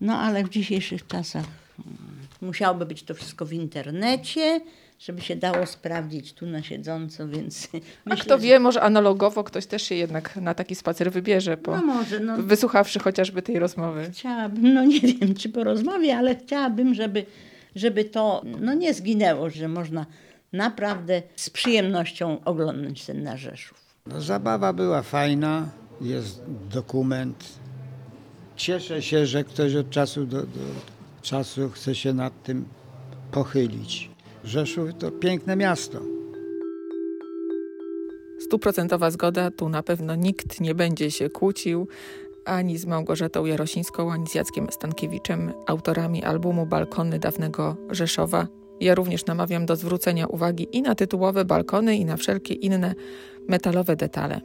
No 0.00 0.18
ale 0.18 0.44
w 0.44 0.48
dzisiejszych 0.48 1.06
czasach 1.06 1.44
mm, 1.78 1.98
musiałoby 2.40 2.86
być 2.86 3.02
to 3.02 3.14
wszystko 3.14 3.46
w 3.46 3.52
internecie, 3.52 4.60
żeby 4.98 5.20
się 5.22 5.36
dało 5.36 5.66
sprawdzić 5.66 6.32
tu 6.32 6.46
na 6.46 6.62
siedząco, 6.62 7.28
więc 7.28 7.68
A 7.74 7.78
myślę, 8.10 8.24
kto 8.24 8.36
że- 8.38 8.42
wie, 8.44 8.58
może 8.60 8.80
analogowo 8.82 9.44
ktoś 9.44 9.66
też 9.66 9.82
się 9.82 9.94
jednak 9.94 10.36
na 10.36 10.54
taki 10.54 10.74
spacer 10.74 11.12
wybierze, 11.12 11.56
po, 11.56 11.76
No 11.76 11.82
może, 11.86 12.20
no 12.20 12.36
wysłuchawszy 12.42 12.98
chociażby 12.98 13.42
tej 13.42 13.58
rozmowy. 13.58 14.10
chciałabym, 14.12 14.74
no 14.74 14.84
nie 14.84 15.00
wiem 15.00 15.34
czy 15.34 15.48
po 15.48 15.64
rozmowie, 15.64 16.16
ale 16.16 16.36
chciałabym, 16.36 16.94
żeby, 16.94 17.26
żeby 17.76 18.04
to 18.04 18.42
no 18.60 18.74
nie 18.74 18.94
zginęło, 18.94 19.50
że 19.50 19.68
można 19.68 20.06
naprawdę 20.52 21.22
z 21.36 21.50
przyjemnością 21.50 22.44
oglądać 22.44 23.04
ten 23.06 23.22
nasz 23.22 23.40
Rzeszów. 23.40 23.78
No, 24.06 24.20
zabawa 24.20 24.72
była 24.72 25.02
fajna, 25.02 25.68
jest 26.00 26.42
dokument. 26.72 27.44
Cieszę 28.56 29.02
się, 29.02 29.26
że 29.26 29.44
ktoś 29.44 29.74
od 29.74 29.90
czasu 29.90 30.26
do, 30.26 30.42
do 30.42 30.60
czasu 31.22 31.70
chce 31.70 31.94
się 31.94 32.14
nad 32.14 32.42
tym 32.42 32.64
pochylić. 33.32 34.10
Rzeszów 34.44 34.88
to 34.98 35.10
piękne 35.10 35.56
miasto. 35.56 36.00
Stuprocentowa 38.40 39.10
zgoda, 39.10 39.50
tu 39.50 39.68
na 39.68 39.82
pewno 39.82 40.14
nikt 40.14 40.60
nie 40.60 40.74
będzie 40.74 41.10
się 41.10 41.30
kłócił 41.30 41.88
ani 42.44 42.78
z 42.78 42.86
Małgorzatą 42.86 43.44
Jarosińską, 43.44 44.12
ani 44.12 44.26
z 44.26 44.34
Jackiem 44.34 44.66
Stankiewiczem, 44.70 45.52
autorami 45.66 46.24
albumu 46.24 46.66
Balkony 46.66 47.18
dawnego 47.18 47.76
Rzeszowa. 47.90 48.46
Ja 48.80 48.94
również 48.94 49.26
namawiam 49.26 49.66
do 49.66 49.76
zwrócenia 49.76 50.26
uwagi 50.26 50.68
i 50.72 50.82
na 50.82 50.94
tytułowe 50.94 51.44
balkony, 51.44 51.96
i 51.96 52.04
na 52.04 52.16
wszelkie 52.16 52.54
inne 52.54 52.94
metalowe 53.48 53.96
detale. 53.96 54.40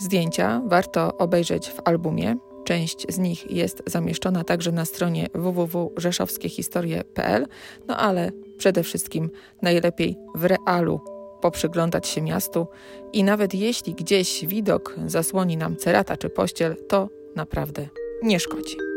Zdjęcia 0.00 0.62
warto 0.66 1.18
obejrzeć 1.18 1.68
w 1.68 1.80
albumie. 1.84 2.36
Część 2.64 3.06
z 3.08 3.18
nich 3.18 3.50
jest 3.50 3.82
zamieszczona 3.86 4.44
także 4.44 4.72
na 4.72 4.84
stronie 4.84 5.28
www.rzeszowskiehistorie.pl, 5.34 7.46
no 7.88 7.96
ale 7.96 8.30
przede 8.58 8.82
wszystkim 8.82 9.30
najlepiej 9.62 10.16
w 10.34 10.44
realu 10.44 11.00
poprzyglądać 11.40 12.08
się 12.08 12.22
miastu 12.22 12.66
i 13.12 13.24
nawet 13.24 13.54
jeśli 13.54 13.94
gdzieś 13.94 14.46
widok 14.46 14.96
zasłoni 15.06 15.56
nam 15.56 15.76
cerata 15.76 16.16
czy 16.16 16.30
pościel, 16.30 16.76
to 16.88 17.08
naprawdę 17.36 17.88
nie 18.22 18.40
szkodzi. 18.40 18.93